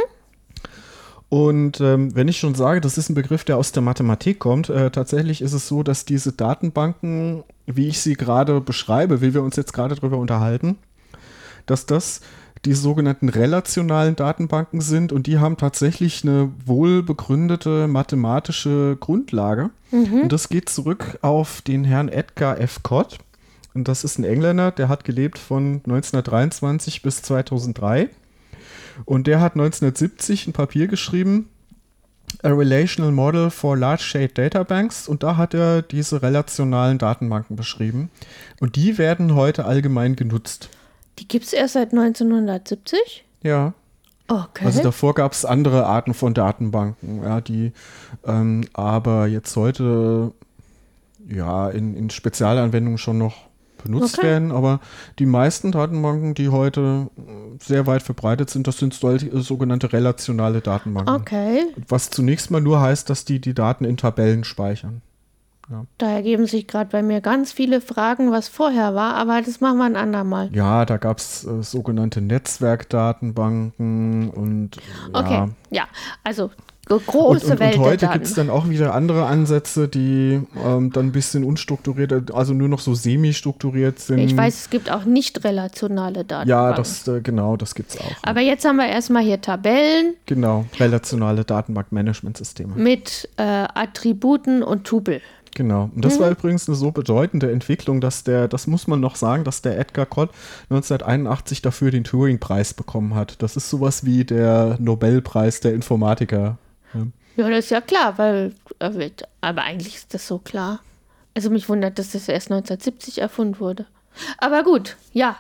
[1.29, 4.69] Und ähm, wenn ich schon sage, das ist ein Begriff, der aus der Mathematik kommt,
[4.69, 9.43] äh, tatsächlich ist es so, dass diese Datenbanken, wie ich sie gerade beschreibe, wie wir
[9.43, 10.77] uns jetzt gerade darüber unterhalten,
[11.65, 12.21] dass das
[12.65, 19.71] die sogenannten relationalen Datenbanken sind und die haben tatsächlich eine wohlbegründete mathematische Grundlage.
[20.23, 22.83] Und das geht zurück auf den Herrn Edgar F.
[22.83, 23.19] Cott.
[23.75, 28.11] Und das ist ein Engländer, der hat gelebt von 1923 bis 2003.
[29.05, 31.49] Und der hat 1970 ein Papier geschrieben,
[32.43, 35.09] A Relational Model for Large Shade Data Banks.
[35.09, 38.11] Und da hat er diese relationalen Datenbanken beschrieben.
[38.61, 40.69] Und die werden heute allgemein genutzt.
[41.23, 43.25] Die gibt es erst seit 1970?
[43.45, 43.75] Ja.
[44.27, 44.65] Okay.
[44.65, 47.73] Also davor gab es andere Arten von Datenbanken, ja, die
[48.27, 50.33] ähm, aber jetzt heute
[51.29, 53.35] ja in, in Spezialanwendungen schon noch
[53.85, 54.27] benutzt Okay.
[54.27, 54.51] werden.
[54.51, 54.81] Aber
[55.21, 57.09] die meisten Datenbanken, die heute
[57.61, 61.15] sehr weit verbreitet sind, das sind äh, sogenannte relationale Datenbanken.
[61.15, 61.67] okay.
[61.89, 65.03] Was zunächst mal nur heißt, dass die die Daten in Tabellen speichern.
[65.99, 69.79] Da ergeben sich gerade bei mir ganz viele Fragen, was vorher war, aber das machen
[69.79, 70.51] wir ein andermal.
[70.53, 74.71] Ja, da gab es äh, sogenannte Netzwerkdatenbanken und
[75.13, 75.49] Okay, ja.
[75.71, 75.85] ja,
[76.25, 79.89] also g- Und, große und, Welt und heute gibt es dann auch wieder andere Ansätze,
[79.89, 84.19] die ähm, dann ein bisschen unstrukturiert, also nur noch so semi-strukturiert sind.
[84.19, 86.49] Ich weiß, es gibt auch nicht relationale Daten.
[86.49, 88.11] Ja, das, äh, genau, das gibt es auch.
[88.23, 92.75] Aber jetzt haben wir erstmal hier Tabellen Genau, relationale Datenbankmanagementsysteme.
[92.77, 95.21] mit äh, Attributen und Tupel.
[95.55, 95.91] Genau.
[95.95, 99.45] Und das war übrigens eine so bedeutende Entwicklung, dass der, das muss man noch sagen,
[99.45, 100.31] dass der Edgar Cott
[100.71, 103.43] 1981 dafür den Turing-Preis bekommen hat.
[103.43, 106.57] Das ist sowas wie der Nobelpreis der Informatiker.
[107.37, 110.81] Ja, das ist ja klar, weil, äh, aber eigentlich ist das so klar.
[111.35, 113.87] Also mich wundert, dass das erst 1970 erfunden wurde.
[114.39, 115.37] Aber gut, ja,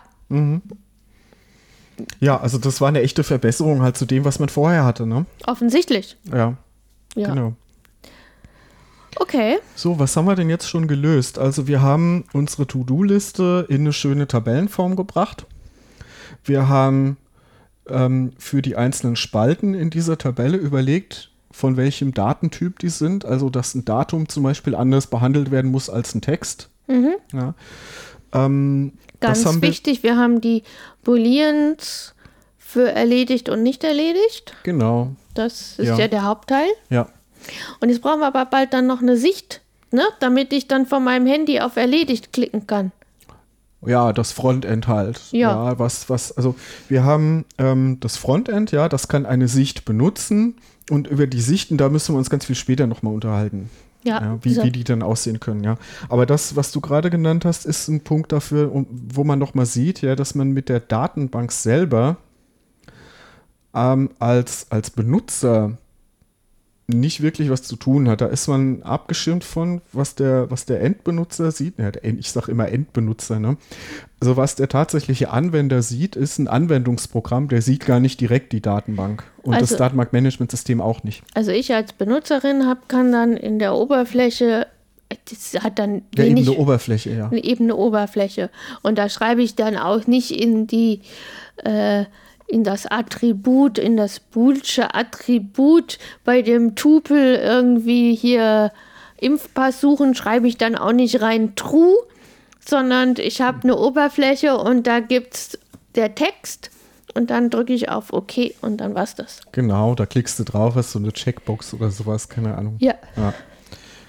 [2.21, 5.27] Ja, also das war eine echte Verbesserung halt zu dem, was man vorher hatte, ne?
[5.47, 6.17] offensichtlich.
[6.33, 6.57] Ja,
[7.15, 7.29] Ja.
[7.29, 7.55] genau.
[9.17, 11.39] Okay, So, was haben wir denn jetzt schon gelöst?
[11.39, 15.47] Also wir haben unsere To-Do-Liste in eine schöne Tabellenform gebracht.
[16.45, 17.17] Wir haben
[17.89, 23.25] ähm, für die einzelnen Spalten in dieser Tabelle überlegt, von welchem Datentyp die sind.
[23.25, 26.69] Also dass ein Datum zum Beispiel anders behandelt werden muss als ein Text.
[27.33, 27.55] Ja.
[28.35, 30.63] Ähm, ganz das haben wir, wichtig, wir haben die
[31.05, 32.15] Booleans
[32.59, 34.55] für erledigt und nicht erledigt.
[34.63, 35.99] Genau, Das ist Ja.
[35.99, 36.67] ja, der Hauptteil.
[36.91, 37.09] ja.
[37.80, 40.03] Und jetzt brauchen wir aber bald dann noch eine Sicht, ne?
[40.20, 42.93] damit ich dann von meinem Handy auf erledigt klicken kann.
[43.84, 45.20] Ja, das Frontend halt.
[45.32, 45.76] Ja.
[45.78, 46.55] was, was, also
[46.88, 50.55] wir haben ähm, das Frontend, ja, das kann eine Sicht benutzen
[50.88, 53.70] und über die Sichten, da müssen wir uns ganz viel später nochmal unterhalten.
[54.05, 55.76] Ja, Ja, wie, dieser- wie die dann aussehen können, ja.
[56.09, 59.66] Aber das, was du gerade genannt hast, ist ein Punkt dafür, um, wo man nochmal
[59.66, 62.16] sieht, ja, dass man mit der Datenbank selber
[63.74, 65.72] ähm, als, als Benutzer
[66.89, 68.20] nicht wirklich was zu tun hat.
[68.20, 71.78] Da ist man abgeschirmt von, was der, was der Endbenutzer sieht.
[71.78, 73.57] Ja, ich sage immer Endbenutzer, ne?
[74.20, 78.61] Also was der tatsächliche Anwender sieht, ist ein Anwendungsprogramm, der sieht gar nicht direkt die
[78.61, 79.24] Datenbank.
[79.43, 81.22] Und das Also- Datenbankmanagementsystem auch nicht.
[81.35, 84.66] Also ich als Benutzerin hab, kann dann in der Oberfläche,
[85.09, 87.28] das hat dann Ja, eben wenig, eine Oberfläche, ja.
[87.28, 88.51] eine ebene Oberfläche.
[88.83, 91.01] Und da schreibe ich dann auch nicht in die,
[91.64, 92.05] äh,
[92.47, 98.72] in das Attribut, in das boolsche Attribut bei dem Tupel irgendwie hier
[99.18, 101.97] Impfpass suchen, schreibe ich dann auch nicht rein true,
[102.64, 105.59] sondern ich habe eine Oberfläche und da gibt's
[105.95, 106.70] der Text
[107.14, 109.40] und dann drücke ich auf OK und dann war's das.
[109.53, 112.76] Genau, da klickst du drauf, hast so eine Checkbox oder sowas, keine Ahnung.
[112.80, 112.95] Ja.
[113.16, 113.34] Ja,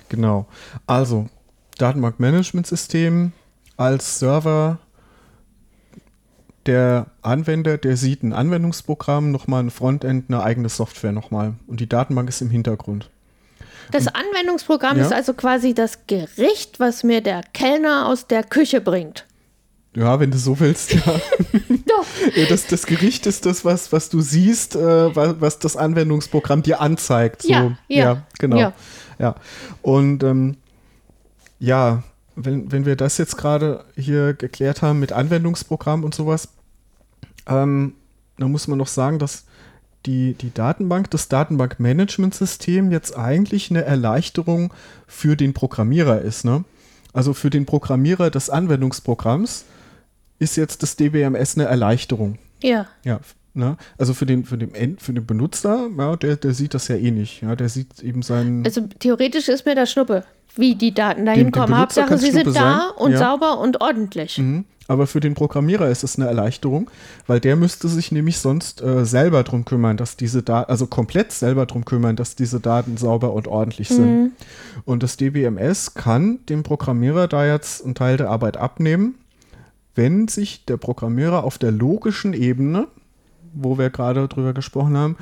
[0.09, 0.47] genau.
[0.87, 1.27] Also,
[1.77, 3.33] Datenbankmanagementsystem
[3.77, 4.79] als Server.
[6.65, 11.55] Der Anwender, der sieht ein Anwendungsprogramm, nochmal ein Frontend, eine eigene Software nochmal.
[11.67, 13.09] Und die Datenbank ist im Hintergrund.
[13.91, 15.03] Das Anwendungsprogramm Ja.
[15.05, 19.25] ist also quasi das Gericht, was mir der Kellner aus der Küche bringt.
[19.95, 21.01] Ja, wenn du so willst, ja.
[21.85, 22.05] Doch.
[22.35, 26.63] ja das, das Gericht ist das, was, was du siehst, äh, was, was das Anwendungsprogramm
[26.63, 27.43] dir anzeigt.
[27.43, 27.49] So.
[27.51, 28.57] Ja, ja, genau.
[28.57, 28.73] ja.
[29.19, 29.35] Ja.
[29.81, 30.57] Und ähm,
[31.59, 32.03] ja,
[32.35, 36.49] wenn, wenn wir das jetzt gerade hier geklärt haben mit Anwendungsprogramm und sowas,
[37.47, 37.93] ähm,
[38.37, 39.45] dann muss man noch sagen, dass
[40.05, 44.73] die, die Datenbank, das Datenbankmanagementsystem jetzt eigentlich eine Erleichterung
[45.07, 46.45] für den Programmierer ist.
[46.45, 46.65] Ne?
[47.13, 49.65] Also für den Programmierer des Anwendungsprogramms
[50.39, 52.37] ist jetzt das DBMS eine Erleichterung.
[52.61, 52.87] Ja.
[53.03, 53.19] Ja,
[53.53, 53.77] ne?
[53.97, 56.95] also für den, für den, End, für den Benutzer, ja, der, der sieht das ja
[56.95, 57.41] eh nicht.
[57.41, 58.65] Ja, der sieht eben seinen.
[58.65, 60.25] Also theoretisch ist mir das Schnuppe,
[60.55, 61.67] wie die Daten dahin dem kommen.
[61.67, 63.17] Benutzer Hauptsache, sie sind Schnuppe da sein, und ja.
[63.19, 64.37] sauber und ordentlich.
[64.37, 64.65] Mhm.
[64.87, 66.89] Aber für den Programmierer ist es eine Erleichterung,
[67.25, 71.31] weil der müsste sich nämlich sonst äh, selber drum kümmern, dass diese Daten, also komplett
[71.31, 74.33] selber drum kümmern, dass diese Daten sauber und ordentlich sind.
[74.85, 79.15] Und das DBMS kann dem Programmierer da jetzt einen Teil der Arbeit abnehmen,
[79.95, 82.87] wenn sich der Programmierer auf der logischen Ebene,
[83.53, 85.17] wo wir gerade drüber gesprochen haben,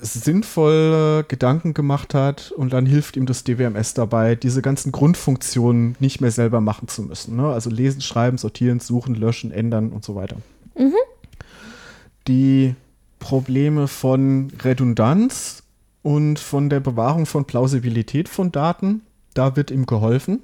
[0.00, 5.96] sinnvoll äh, Gedanken gemacht hat und dann hilft ihm das DWMS dabei, diese ganzen Grundfunktionen
[6.00, 7.36] nicht mehr selber machen zu müssen.
[7.36, 7.48] Ne?
[7.48, 10.36] Also lesen, schreiben, sortieren, suchen, löschen, ändern und so weiter.
[12.28, 12.74] Die
[13.18, 15.62] Probleme von Redundanz
[16.02, 19.02] und von der Bewahrung von Plausibilität von Daten,
[19.34, 20.40] da wird ihm geholfen.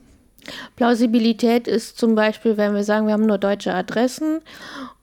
[0.76, 4.40] Plausibilität ist zum Beispiel, wenn wir sagen, wir haben nur deutsche Adressen,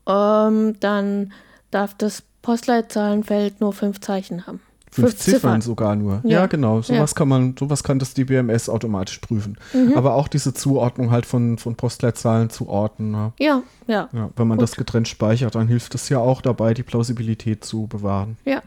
[0.08, 1.34] ähm, dann
[1.72, 4.60] darf das Postleitzahlenfeld nur fünf Zeichen haben.
[4.94, 6.20] Fünf, Ziffern, Ziffern, sogar nur.
[6.24, 6.82] Ja, ja genau.
[6.82, 7.16] Sowas ja.
[7.16, 9.58] kann man, sowas kann das DBMS automatisch prüfen.
[9.74, 9.94] Mhm.
[9.96, 13.14] Aber auch diese Zuordnung halt von, von Postleitzahlen zu orten.
[13.14, 13.64] Ja, ja.
[13.88, 14.10] ja.
[14.12, 14.64] ja wenn man Gut.
[14.64, 18.38] das getrennt speichert, dann hilft es ja auch dabei, die Plausibilität zu bewahren.
[18.44, 18.62] Ja.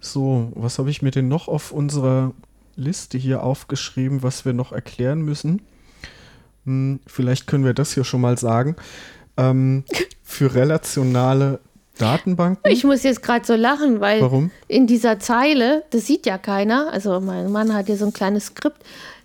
[0.00, 2.32] So, was habe ich mir denn noch auf unserer
[2.74, 5.62] Liste hier aufgeschrieben, was wir noch erklären müssen?
[6.64, 8.74] Hm, vielleicht können wir das hier schon mal sagen.
[9.36, 9.84] Ähm,
[10.30, 11.60] für relationale
[11.98, 12.70] Datenbanken?
[12.70, 14.50] Ich muss jetzt gerade so lachen, weil Warum?
[14.68, 18.46] in dieser Zeile, das sieht ja keiner, also mein Mann hat hier so ein kleines
[18.46, 18.82] Skript,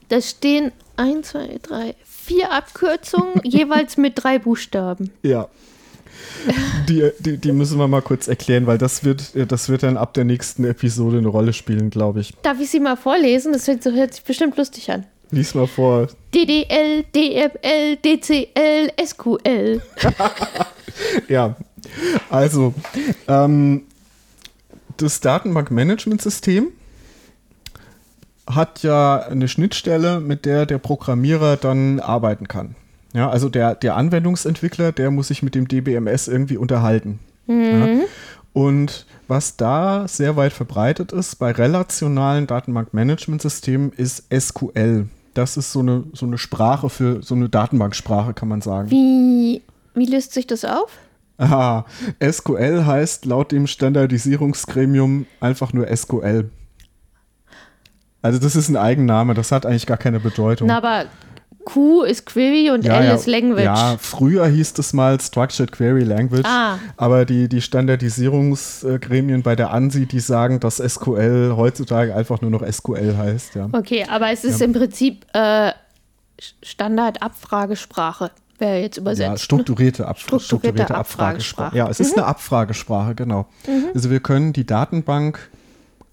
[0.10, 5.12] da stehen 1, 2, 3, vier Abkürzungen, jeweils mit drei Buchstaben.
[5.22, 5.47] Ja.
[6.88, 10.14] Die, die, die, müssen wir mal kurz erklären, weil das wird, das wird dann ab
[10.14, 12.34] der nächsten Episode eine Rolle spielen, glaube ich.
[12.41, 13.51] Darf ich sie mal vorlesen?
[13.51, 15.06] Das hört, hört sich bestimmt lustig an.
[15.32, 16.08] Lies mal vor.
[16.34, 19.82] DDL, DFL, DCL, SQL.
[21.28, 21.56] ja,
[22.30, 22.74] also,
[23.28, 23.84] ähm,
[24.98, 26.68] das Datenbankmanagementsystem
[28.48, 32.76] hat ja eine Schnittstelle, mit der der Programmierer dann arbeiten kann.
[33.14, 37.20] Ja, also der, der Anwendungsentwickler, der muss sich mit dem DBMS irgendwie unterhalten.
[37.48, 37.64] Mhm.
[37.64, 38.06] Ja.
[38.54, 45.08] Und was da sehr weit verbreitet ist bei relationalen Datenbankmanagementsystemen ist SQL.
[45.34, 48.91] Das ist so eine, so eine Sprache für so eine Datenbanksprache, kann man sagen.
[48.91, 49.62] Wie,
[49.96, 50.91] wie löst sich das auf?
[51.38, 51.86] Aha,
[52.24, 56.50] SQL heißt laut dem Standardisierungsgremium einfach nur SQL.
[58.22, 60.68] Also das ist ein Eigenname, das hat eigentlich gar keine Bedeutung.
[60.68, 61.06] Na, aber
[61.66, 63.64] Q ist Query und ja, L ja, ist Language.
[63.64, 66.78] Ja, früher hieß es mal Structured Query Language, ah.
[66.96, 72.66] aber die, die Standardisierungsgremien bei der ANSI, die sagen, dass SQL heutzutage einfach nur noch
[72.66, 73.56] SQL heißt.
[73.56, 73.68] Ja.
[73.72, 75.72] Okay, aber es ist im Prinzip äh,
[76.64, 79.30] Standardabfragesprache wäre jetzt übersetzt.
[79.30, 81.68] Ja, strukturierte, Ab strukturierte, strukturierte Abfragesprache.
[81.68, 81.78] Abfragesprache.
[81.78, 82.06] Ja, es mhm.
[82.06, 83.47] ist eine Abfragesprache, genau.
[83.68, 83.86] Mhm.
[83.93, 85.49] Also wir können die Datenbank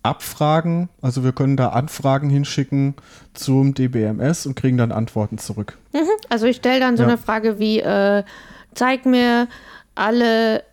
[0.02, 2.94] abfragen, also wir können da Anfragen hinschicken
[3.34, 5.78] zum DBMS und kriegen dann Antworten zurück.
[5.92, 6.08] Mhm.
[6.28, 7.08] Also ich stelle dann so ja.
[7.08, 8.24] eine Frage wie, äh,
[8.74, 9.48] zeig mir
[9.94, 10.64] alle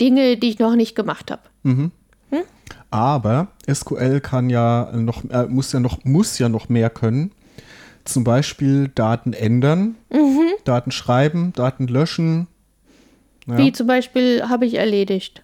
[0.00, 1.42] Dinge, die ich noch nicht gemacht habe.
[1.64, 1.90] Mhm.
[2.30, 2.42] Hm?
[2.90, 7.32] Aber SQL kann ja noch, äh, muss ja noch, muss ja noch mehr können
[8.04, 10.50] zum Beispiel Daten ändern, mhm.
[10.64, 12.46] Daten schreiben, Daten löschen.
[13.46, 13.58] Ja.
[13.58, 15.42] Wie zum Beispiel habe ich erledigt.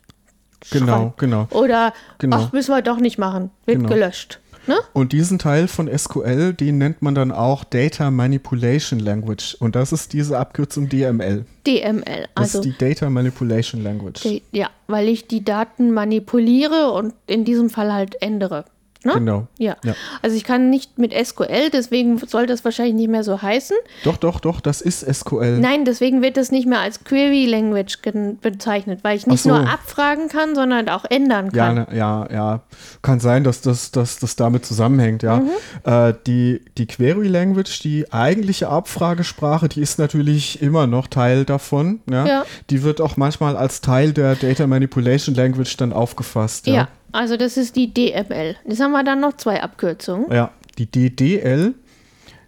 [0.70, 1.18] Genau, Schreib.
[1.18, 1.48] genau.
[1.50, 2.36] Oder genau.
[2.36, 3.88] ach, müssen wir doch nicht machen, wird genau.
[3.90, 4.40] gelöscht.
[4.66, 4.76] Ne?
[4.92, 9.54] Und diesen Teil von SQL, den nennt man dann auch Data Manipulation Language.
[9.60, 11.44] Und das ist diese Abkürzung DML.
[11.66, 12.34] DML, also.
[12.34, 14.26] Das ist die Data Manipulation Language.
[14.50, 18.64] ja, weil ich die Daten manipuliere und in diesem Fall halt ändere.
[19.04, 19.14] Ne?
[19.14, 19.46] Genau.
[19.58, 19.76] Ja.
[19.84, 19.94] ja.
[20.22, 23.76] Also ich kann nicht mit SQL, deswegen soll das wahrscheinlich nicht mehr so heißen.
[24.04, 25.58] Doch, doch, doch, das ist SQL.
[25.58, 27.98] Nein, deswegen wird das nicht mehr als Query Language
[28.40, 29.50] bezeichnet, weil ich nicht so.
[29.50, 31.76] nur abfragen kann, sondern auch ändern kann.
[31.76, 32.60] Ja, ne, ja, ja.
[33.02, 35.40] Kann sein, dass das, dass das damit zusammenhängt, ja.
[35.40, 35.50] Mhm.
[35.84, 42.00] Äh, die, die Query Language, die eigentliche Abfragesprache, die ist natürlich immer noch Teil davon.
[42.10, 42.26] Ja?
[42.26, 42.44] ja.
[42.70, 46.66] Die wird auch manchmal als Teil der Data Manipulation Language dann aufgefasst.
[46.66, 46.74] Ja.
[46.74, 46.88] ja.
[47.12, 48.56] Also das ist die DML.
[48.66, 50.30] Jetzt haben wir dann noch zwei Abkürzungen.
[50.32, 51.74] Ja, die DDL,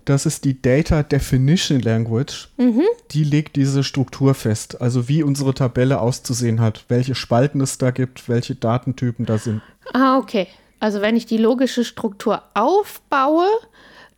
[0.04, 2.48] das ist die Data Definition Language.
[2.56, 2.84] Mhm.
[3.10, 7.90] Die legt diese Struktur fest, also wie unsere Tabelle auszusehen hat, welche Spalten es da
[7.90, 9.62] gibt, welche Datentypen da sind.
[9.92, 10.46] Ah, okay.
[10.80, 13.46] Also wenn ich die logische Struktur aufbaue,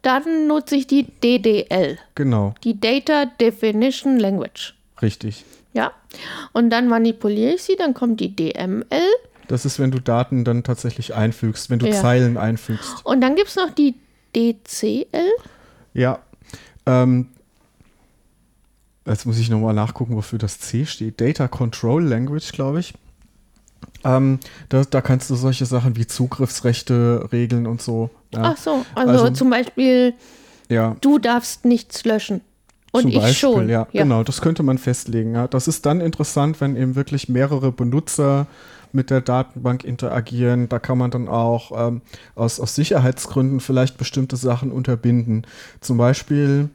[0.03, 1.99] dann nutze ich die DDL.
[2.15, 2.55] Genau.
[2.65, 4.75] Die Data Definition Language.
[5.03, 5.45] Richtig.
[5.73, 5.93] Ja.
[6.53, 8.85] Und dann manipuliere ich sie, dann kommt die DML.
[9.51, 12.01] Das ist, wenn du Daten dann tatsächlich einfügst, wenn du ja.
[12.01, 13.05] Zeilen einfügst.
[13.05, 13.97] Und dann gibt es noch die
[14.37, 15.29] DCL.
[15.93, 16.21] Ja.
[16.87, 17.27] Ähm,
[19.05, 21.21] jetzt muss ich nochmal nachgucken, wofür das C steht.
[21.21, 22.95] Data Control Language, glaube ich.
[24.05, 24.39] Ähm,
[24.69, 28.11] da, da, kannst du solche Sachen wie Zugriffsrechte regeln und so.
[28.33, 28.53] Ja.
[28.55, 30.15] Ach so, also, also, zum Beispiel,
[30.69, 30.97] ja.
[31.01, 32.41] du darfst nichts löschen.
[32.93, 33.69] Und Zum ich Beispiel, schon.
[33.69, 35.35] Ja, ja, genau, das könnte man festlegen.
[35.35, 35.49] Ja.
[35.49, 38.47] Das ist dann interessant, wenn eben wirklich mehrere Benutzer
[38.95, 40.69] mit der Datenbank interagieren.
[40.69, 42.03] Da kann man dann auch ähm,
[42.35, 45.47] aus, aus Sicherheitsgründen vielleicht bestimmte Sachen unterbinden.
[45.81, 46.71] Zum Beispiel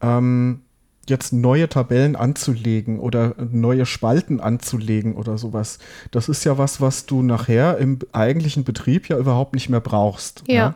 [0.00, 0.62] ähm,
[1.06, 5.78] jetzt neue Tabellen anzulegen oder neue Spalten anzulegen oder sowas.
[6.10, 10.44] Das ist ja was, was du nachher im eigentlichen Betrieb ja überhaupt nicht mehr brauchst.
[10.46, 10.54] Ja.
[10.54, 10.74] ja?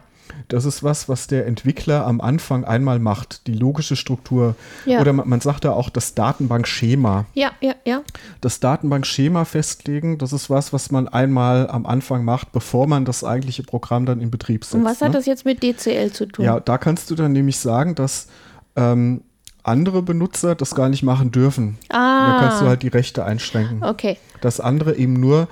[0.48, 4.56] Das ist was, was der Entwickler am Anfang einmal macht, die logische Struktur.
[4.84, 5.00] Ja.
[5.00, 7.26] Oder man, man sagt da auch das Datenbankschema.
[7.34, 8.02] Ja, ja, ja.
[8.40, 13.24] Das Datenbankschema festlegen, das ist was, was man einmal am Anfang macht, bevor man das
[13.24, 14.74] eigentliche Programm dann in Betrieb setzt.
[14.74, 15.14] Und was hat ne?
[15.14, 16.44] das jetzt mit DCL zu tun?
[16.44, 18.28] Ja, da kannst du dann nämlich sagen, dass
[18.76, 19.22] ähm,
[19.62, 21.78] andere Benutzer das gar nicht machen dürfen.
[21.88, 22.32] Ah.
[22.32, 23.82] Da kannst du halt die Rechte einschränken.
[23.82, 24.18] Okay.
[24.40, 25.48] Dass andere eben nur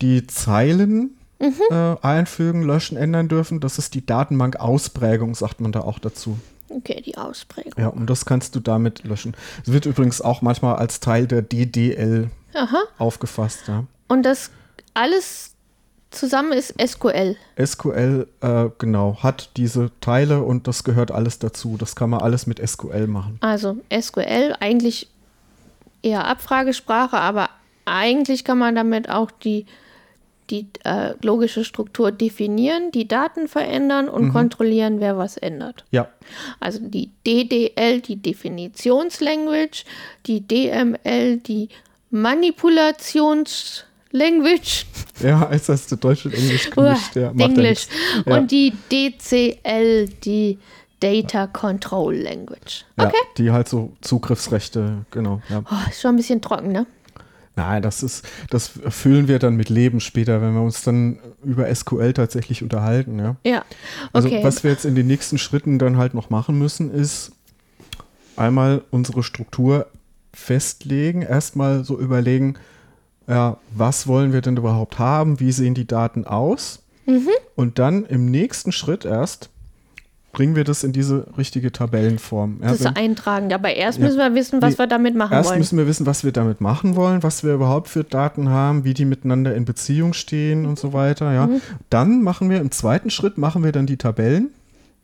[0.00, 1.60] die Zeilen Mhm.
[1.70, 3.60] äh, einfügen, löschen, ändern dürfen.
[3.60, 6.38] Das ist die Datenbank-Ausprägung, sagt man da auch dazu.
[6.68, 7.72] Okay, die Ausprägung.
[7.76, 9.36] Ja, und das kannst du damit löschen.
[9.64, 12.78] Es wird übrigens auch manchmal als Teil der DDL Aha.
[12.98, 13.68] aufgefasst.
[13.68, 13.84] Ja.
[14.08, 14.50] Und das
[14.94, 15.52] alles
[16.10, 17.36] zusammen ist SQL.
[17.62, 21.76] SQL, äh, genau, hat diese Teile und das gehört alles dazu.
[21.78, 23.38] Das kann man alles mit SQL machen.
[23.40, 25.08] Also SQL eigentlich
[26.02, 27.50] eher Abfragesprache, aber
[27.84, 29.66] eigentlich kann man damit auch die,
[30.50, 35.84] die äh, logische Struktur definieren, die Daten verändern und kontrollieren, wer was ändert.
[35.90, 36.08] Ja,
[36.60, 39.84] Also die DDL, die Definitionslanguage,
[40.26, 41.68] die DML, die
[42.10, 43.84] Manipulationslanguage,
[45.22, 47.16] ja, hast du Deutsch und Englisch gemischt.
[47.16, 47.86] Ja, ja Englisch.
[48.24, 48.36] Ja.
[48.36, 50.58] und die DCL, die
[51.00, 52.84] Data Control Language.
[52.98, 53.16] Ja, Okay.
[53.36, 55.42] die halt so Zugriffsrechte, genau.
[55.50, 55.62] Ja.
[55.70, 56.86] Oh, ist schon ein bisschen trocken, ne?
[57.56, 61.74] Nein, das ist, das füllen wir dann mit Leben später, wenn wir uns dann über
[61.74, 63.36] SQL tatsächlich unterhalten, ja.
[63.44, 63.64] Ja.
[64.12, 64.44] Also Okay.
[64.44, 67.32] was wir jetzt in den nächsten Schritten dann halt noch machen müssen, ist
[68.36, 69.86] einmal unsere Struktur
[70.34, 72.56] festlegen, erstmal so überlegen,
[73.26, 77.28] ja, was wollen wir denn überhaupt haben, wie sehen die Daten aus Mhm.
[77.54, 79.48] und dann im nächsten Schritt erst
[80.36, 82.58] bringen wir das in diese richtige Tabellenform.
[82.62, 83.50] Ja, das wenn- eintragen.
[83.54, 84.04] Aber erst Ja.
[84.04, 85.58] müssen wir wissen, was Nee, wir damit machen Erst wollen.
[85.60, 88.92] müssen wir wissen, was wir damit machen wollen, was wir überhaupt für Daten haben, wie
[88.92, 91.32] die miteinander in Beziehung stehen und so weiter.
[91.32, 91.46] Ja.
[91.46, 91.62] Mhm.
[91.88, 94.50] Dann machen wir im zweiten Schritt machen wir dann die Tabellen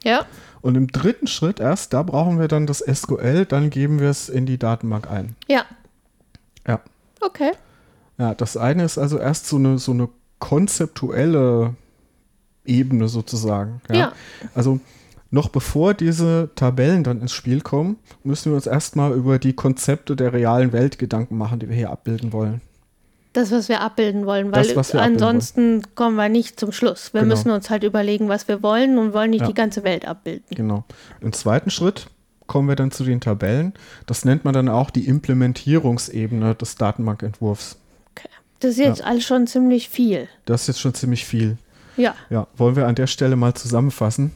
[0.05, 0.27] ja.
[0.61, 4.29] und im dritten Schritt erst, da brauchen wir dann das SQL, dann geben wir es
[4.29, 5.35] in die Datenbank ein.
[5.49, 5.63] Ja.
[6.69, 6.79] Ja.
[7.23, 7.53] Okay.
[8.19, 10.11] Ja, das eine ist also erst so eine, so eine
[10.41, 11.75] konzeptuelle
[12.67, 13.81] Ebene sozusagen.
[13.89, 13.97] Ja.
[13.97, 14.13] Ja.
[14.55, 14.79] Also
[15.33, 20.15] noch bevor diese Tabellen dann ins Spiel kommen, müssen wir uns erstmal über die Konzepte
[20.15, 22.61] der realen Welt Gedanken machen, die wir hier abbilden wollen.
[23.33, 27.15] Das, was wir abbilden wollen, weil Das, ansonsten kommen wir nicht zum Schluss.
[27.15, 27.35] Wir Genau.
[27.35, 29.47] müssen uns halt überlegen, was wir wollen und wollen nicht Ja.
[29.47, 30.45] die ganze Welt abbilden.
[30.55, 30.85] Genau.
[31.23, 32.09] Im zweiten Schritt
[32.47, 33.73] kommen wir dann zu den Tabellen.
[34.05, 37.79] Das nennt man dann auch die Implementierungsebene des Datenbankentwurfs.
[38.15, 38.29] Okay.
[38.61, 40.29] Das ist jetzt alles schon ziemlich viel.
[40.45, 41.57] Das ist jetzt schon ziemlich viel.
[41.97, 42.15] Ja.
[42.29, 44.33] Ja, wollen wir an der Stelle mal zusammenfassen?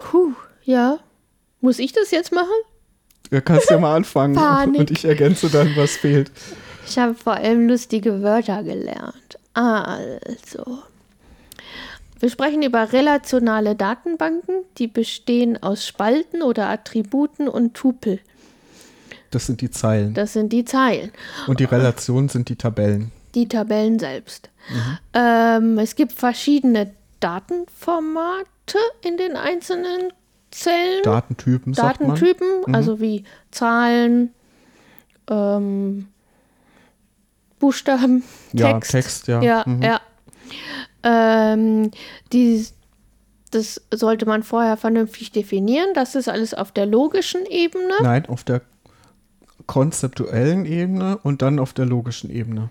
[0.00, 0.32] Puh,
[0.64, 0.98] ja.
[1.60, 2.48] Muss ich das jetzt machen?
[3.30, 4.80] Du kannst ja mal anfangen Panik.
[4.80, 6.30] und ich ergänze dann, was fehlt.
[6.86, 9.38] Ich habe vor allem lustige Wörter gelernt.
[9.54, 10.78] Also.
[12.18, 18.18] Wir sprechen über relationale Datenbanken, die bestehen aus Spalten oder Attributen und Tupel.
[19.30, 20.12] Das sind die Zeilen.
[20.14, 21.12] Das sind die Zeilen.
[21.46, 23.12] Und die Relationen sind die Tabellen.
[23.34, 24.50] die Tabellen selbst.
[25.14, 26.90] Ähm, es gibt verschiedene
[27.20, 28.46] Datenformate
[29.04, 30.12] in den einzelnen
[30.50, 31.02] Zellen.
[31.04, 31.72] Datentypen.
[31.74, 34.34] Datentypen, also wie Zahlen,
[35.28, 36.08] ähm,
[37.58, 38.90] Buchstaben, Ja, Text.
[38.92, 39.42] Text, ja.
[39.42, 39.82] Ja, Mhm.
[39.82, 40.00] ja.
[41.02, 41.90] Ähm,
[42.32, 42.66] die,
[43.50, 45.88] das sollte man vorher vernünftig definieren.
[45.94, 47.92] Das ist alles auf der logischen Ebene.
[48.02, 48.62] Nein, auf der
[49.66, 52.70] konzeptuellen Ebene und dann auf der logischen Ebene.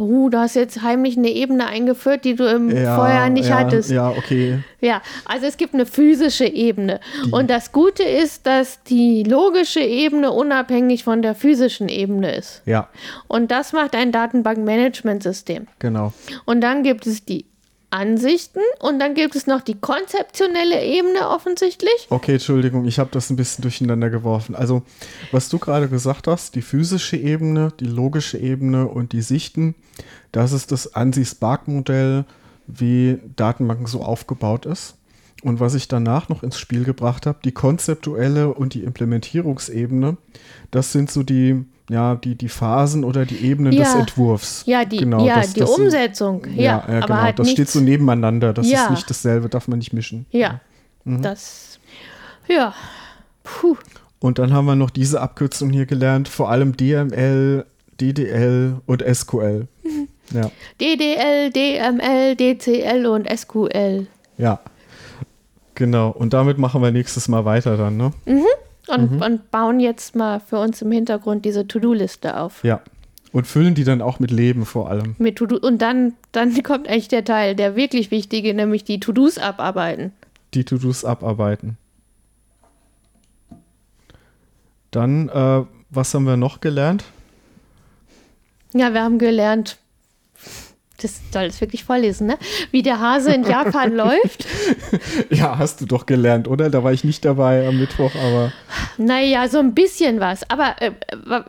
[0.00, 3.58] Oh, du hast jetzt heimlich eine Ebene eingeführt, die du im Ja, vorher nicht ja,
[3.58, 3.90] hattest.
[3.90, 4.60] Ja, okay.
[4.80, 7.00] Ja, also es gibt eine physische Ebene.
[7.30, 12.62] Und das Gute ist, dass die logische Ebene unabhängig von der physischen Ebene ist.
[12.64, 12.88] Ja,
[13.28, 15.66] Und das macht ein Datenbankmanagementsystem.
[15.78, 16.12] genau.
[16.46, 17.44] Und dann gibt es die
[17.90, 22.06] Ansichten und dann gibt es noch die konzeptionelle Ebene offensichtlich.
[22.08, 24.54] Okay, Entschuldigung, ich habe das ein bisschen durcheinander geworfen.
[24.54, 24.82] Also,
[25.32, 29.74] was du gerade gesagt hast, die physische Ebene, die logische Ebene und die Sichten,
[30.32, 32.24] das ist das ANSI-Spark-Modell,
[32.66, 34.96] wie Datenbanken so aufgebaut ist.
[35.42, 40.16] Und was ich danach noch ins Spiel gebracht habe, die konzeptuelle und die Implementierungsebene,
[40.70, 43.98] das sind so die, ja, die, die Phasen oder die Ebenen des Ja.
[44.00, 44.62] Entwurfs.
[44.66, 46.46] Ja, die, Genau, ja, das- die das sind- Umsetzung.
[46.54, 47.22] Ja, Ja, ja, aber genau.
[47.22, 48.52] halt das nichts, steht so nebeneinander.
[48.52, 48.84] Das Ja.
[48.84, 50.26] ist nicht dasselbe, darf man nicht mischen.
[50.30, 50.60] Ja,
[51.04, 51.22] Mhm.
[51.22, 51.78] das.
[52.48, 52.74] Ja.
[53.44, 53.76] Puh.
[54.20, 57.64] Und dann haben wir noch diese Abkürzung hier gelernt, vor allem DML,
[58.00, 59.66] DDL und SQL.
[60.32, 64.06] Ja, DDL, DML, DCL und SQL.
[64.38, 64.60] ja.
[65.76, 66.10] Genau.
[66.10, 68.12] Und damit machen wir nächstes Mal weiter dann, ne?
[68.92, 69.22] Und, Mhm.
[69.22, 72.64] und bauen jetzt mal für uns im Hintergrund diese To-Do-Liste auf.
[72.64, 72.80] Ja.
[73.32, 75.14] Und füllen die dann auch mit Leben vor allem.
[75.18, 75.56] Mit To-Do.
[75.64, 80.12] Und dann, dann kommt eigentlich der Teil, der wirklich wichtige, nämlich die To-Dos abarbeiten.
[80.54, 81.76] Die To-Dos abarbeiten.
[84.90, 87.04] Dann, äh, was haben wir noch gelernt?
[88.74, 89.78] Ja, wir haben gelernt,
[91.02, 92.38] das soll es wirklich vorlesen, ne?
[92.70, 94.46] Wie der Hase in Japan läuft.
[95.30, 96.70] Ja, hast du doch gelernt, oder?
[96.70, 98.52] Da war ich nicht dabei am Mittwoch, aber.
[98.98, 100.48] Naja, so ein bisschen was.
[100.50, 100.92] Aber äh,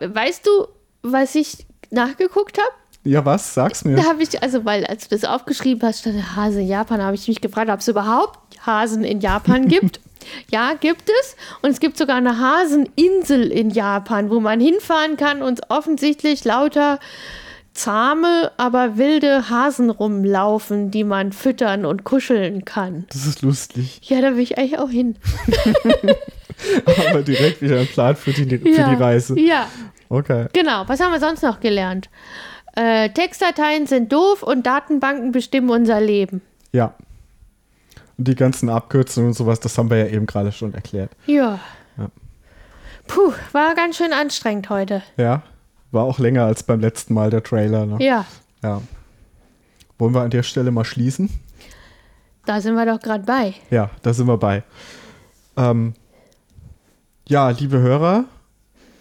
[0.02, 0.68] weißt du,
[1.02, 2.72] was ich nachgeguckt habe?
[3.04, 3.54] Ja, was?
[3.54, 3.96] Sag's mir.
[3.96, 7.16] Da habe ich, also, weil als du das aufgeschrieben hast, stand Hase in Japan, habe
[7.16, 10.00] ich mich gefragt, ob es überhaupt Hasen in Japan gibt.
[10.52, 11.36] ja, gibt es.
[11.64, 17.00] Und es gibt sogar eine Haseninsel in Japan, wo man hinfahren kann und offensichtlich lauter
[17.82, 23.06] zahme, aber wilde Hasen rumlaufen, die man füttern und kuscheln kann.
[23.10, 24.00] Das ist lustig.
[24.04, 25.16] Ja, da will ich eigentlich auch hin.
[27.10, 28.90] aber direkt wieder ein Plan für die, für ja.
[28.90, 29.40] die Reise.
[29.40, 29.68] Ja.
[30.10, 30.48] Okay.
[30.54, 30.84] Genau.
[30.88, 32.10] Was haben wir sonst noch gelernt?
[32.76, 36.42] Äh, Textdateien sind doof und Datenbanken bestimmen unser Leben.
[36.72, 36.94] Ja.
[38.18, 41.12] Und die ganzen Abkürzungen und sowas, das haben wir ja eben gerade schon erklärt.
[41.26, 41.60] Ja.
[41.98, 42.10] Ja.
[43.08, 45.02] Puh, war ganz schön anstrengend heute.
[45.18, 45.42] Ja.
[45.92, 47.86] War auch länger als beim letzten Mal der Trailer.
[47.86, 47.98] Ne?
[48.00, 48.26] Ja.
[48.64, 48.82] Ja.
[49.98, 51.30] Wollen wir an der Stelle mal schließen?
[52.46, 53.54] Da sind wir doch gerade bei.
[53.70, 54.64] Ja, da sind wir bei.
[55.58, 55.94] Ähm,
[57.28, 58.26] ja, liebe Hörer,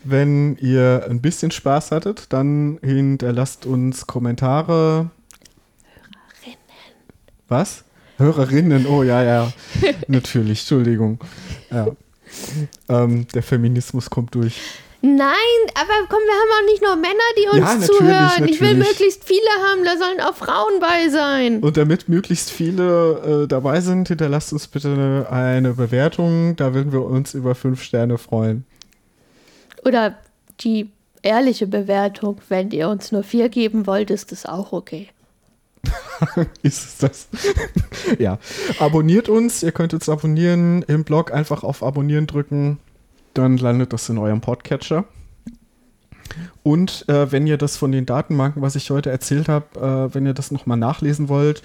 [0.04, 5.10] wenn ihr ein bisschen Spaß hattet, dann hinterlasst uns Kommentare.
[6.42, 6.58] Hörerinnen.
[7.48, 7.84] Was?
[8.18, 9.52] Hörerinnen, oh ja, ja.
[10.08, 11.18] Natürlich, Entschuldigung.
[11.70, 11.88] Ja.
[12.88, 14.60] Ähm, der Feminismus kommt durch.
[15.02, 15.34] Nein,
[15.74, 18.48] aber komm, wir haben auch nicht nur Männer, die uns Ja, natürlich, zuhören.
[18.48, 18.88] Ich will natürlich.
[18.88, 21.60] möglichst viele haben, da sollen auch Frauen bei sein.
[21.60, 26.54] Und damit möglichst viele äh, dabei sind, hinterlasst uns bitte eine Bewertung.
[26.56, 28.66] Da würden wir uns über fünf Sterne freuen.
[29.84, 30.18] Oder
[30.60, 30.90] die
[31.22, 35.08] ehrliche Bewertung, wenn ihr uns nur vier geben wollt, ist das auch okay.
[36.62, 37.28] Ist es das?
[38.18, 38.38] ja.
[38.78, 39.62] Abonniert uns.
[39.62, 41.32] Ihr könnt uns abonnieren im Blog.
[41.32, 42.78] Einfach auf Abonnieren drücken.
[43.34, 45.04] Dann landet das in eurem Podcatcher.
[46.62, 50.26] Und äh, wenn ihr das von den Datenbanken, was ich heute erzählt habe, äh, wenn
[50.26, 51.62] ihr das nochmal nachlesen wollt,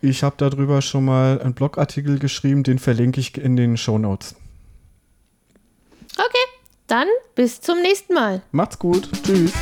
[0.00, 4.34] ich habe darüber schon mal einen Blogartikel geschrieben, den verlinke ich in den Show Notes.
[6.14, 6.46] Okay,
[6.86, 8.42] dann bis zum nächsten Mal.
[8.50, 9.08] Macht's gut.
[9.22, 9.52] Tschüss.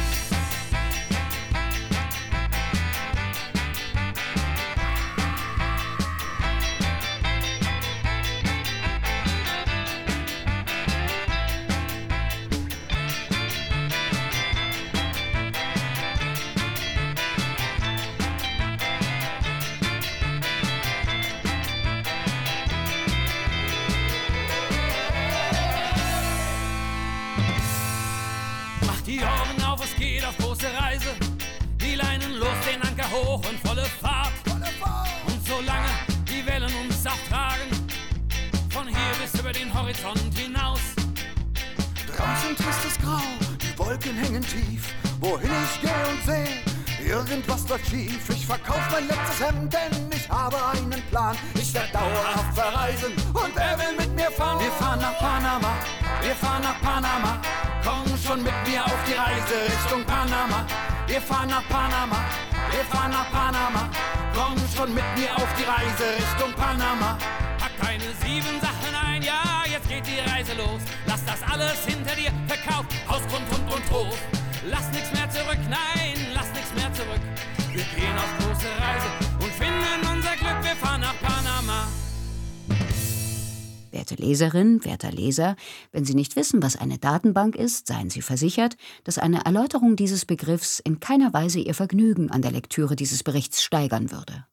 [84.36, 85.56] Leserin, werter Leser,
[85.92, 90.26] wenn Sie nicht wissen, was eine Datenbank ist, seien Sie versichert, dass eine Erläuterung dieses
[90.26, 94.44] Begriffs in keiner Weise Ihr Vergnügen an der Lektüre dieses Berichts steigern würde.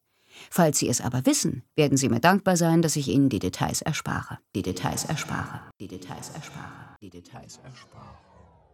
[0.50, 3.82] Falls Sie es aber wissen, werden Sie mir dankbar sein, dass ich Ihnen die Details
[3.82, 4.38] erspare.
[4.54, 5.60] Die Details erspare.
[5.78, 6.96] Die Details erspare.
[7.02, 8.13] Die Details erspare.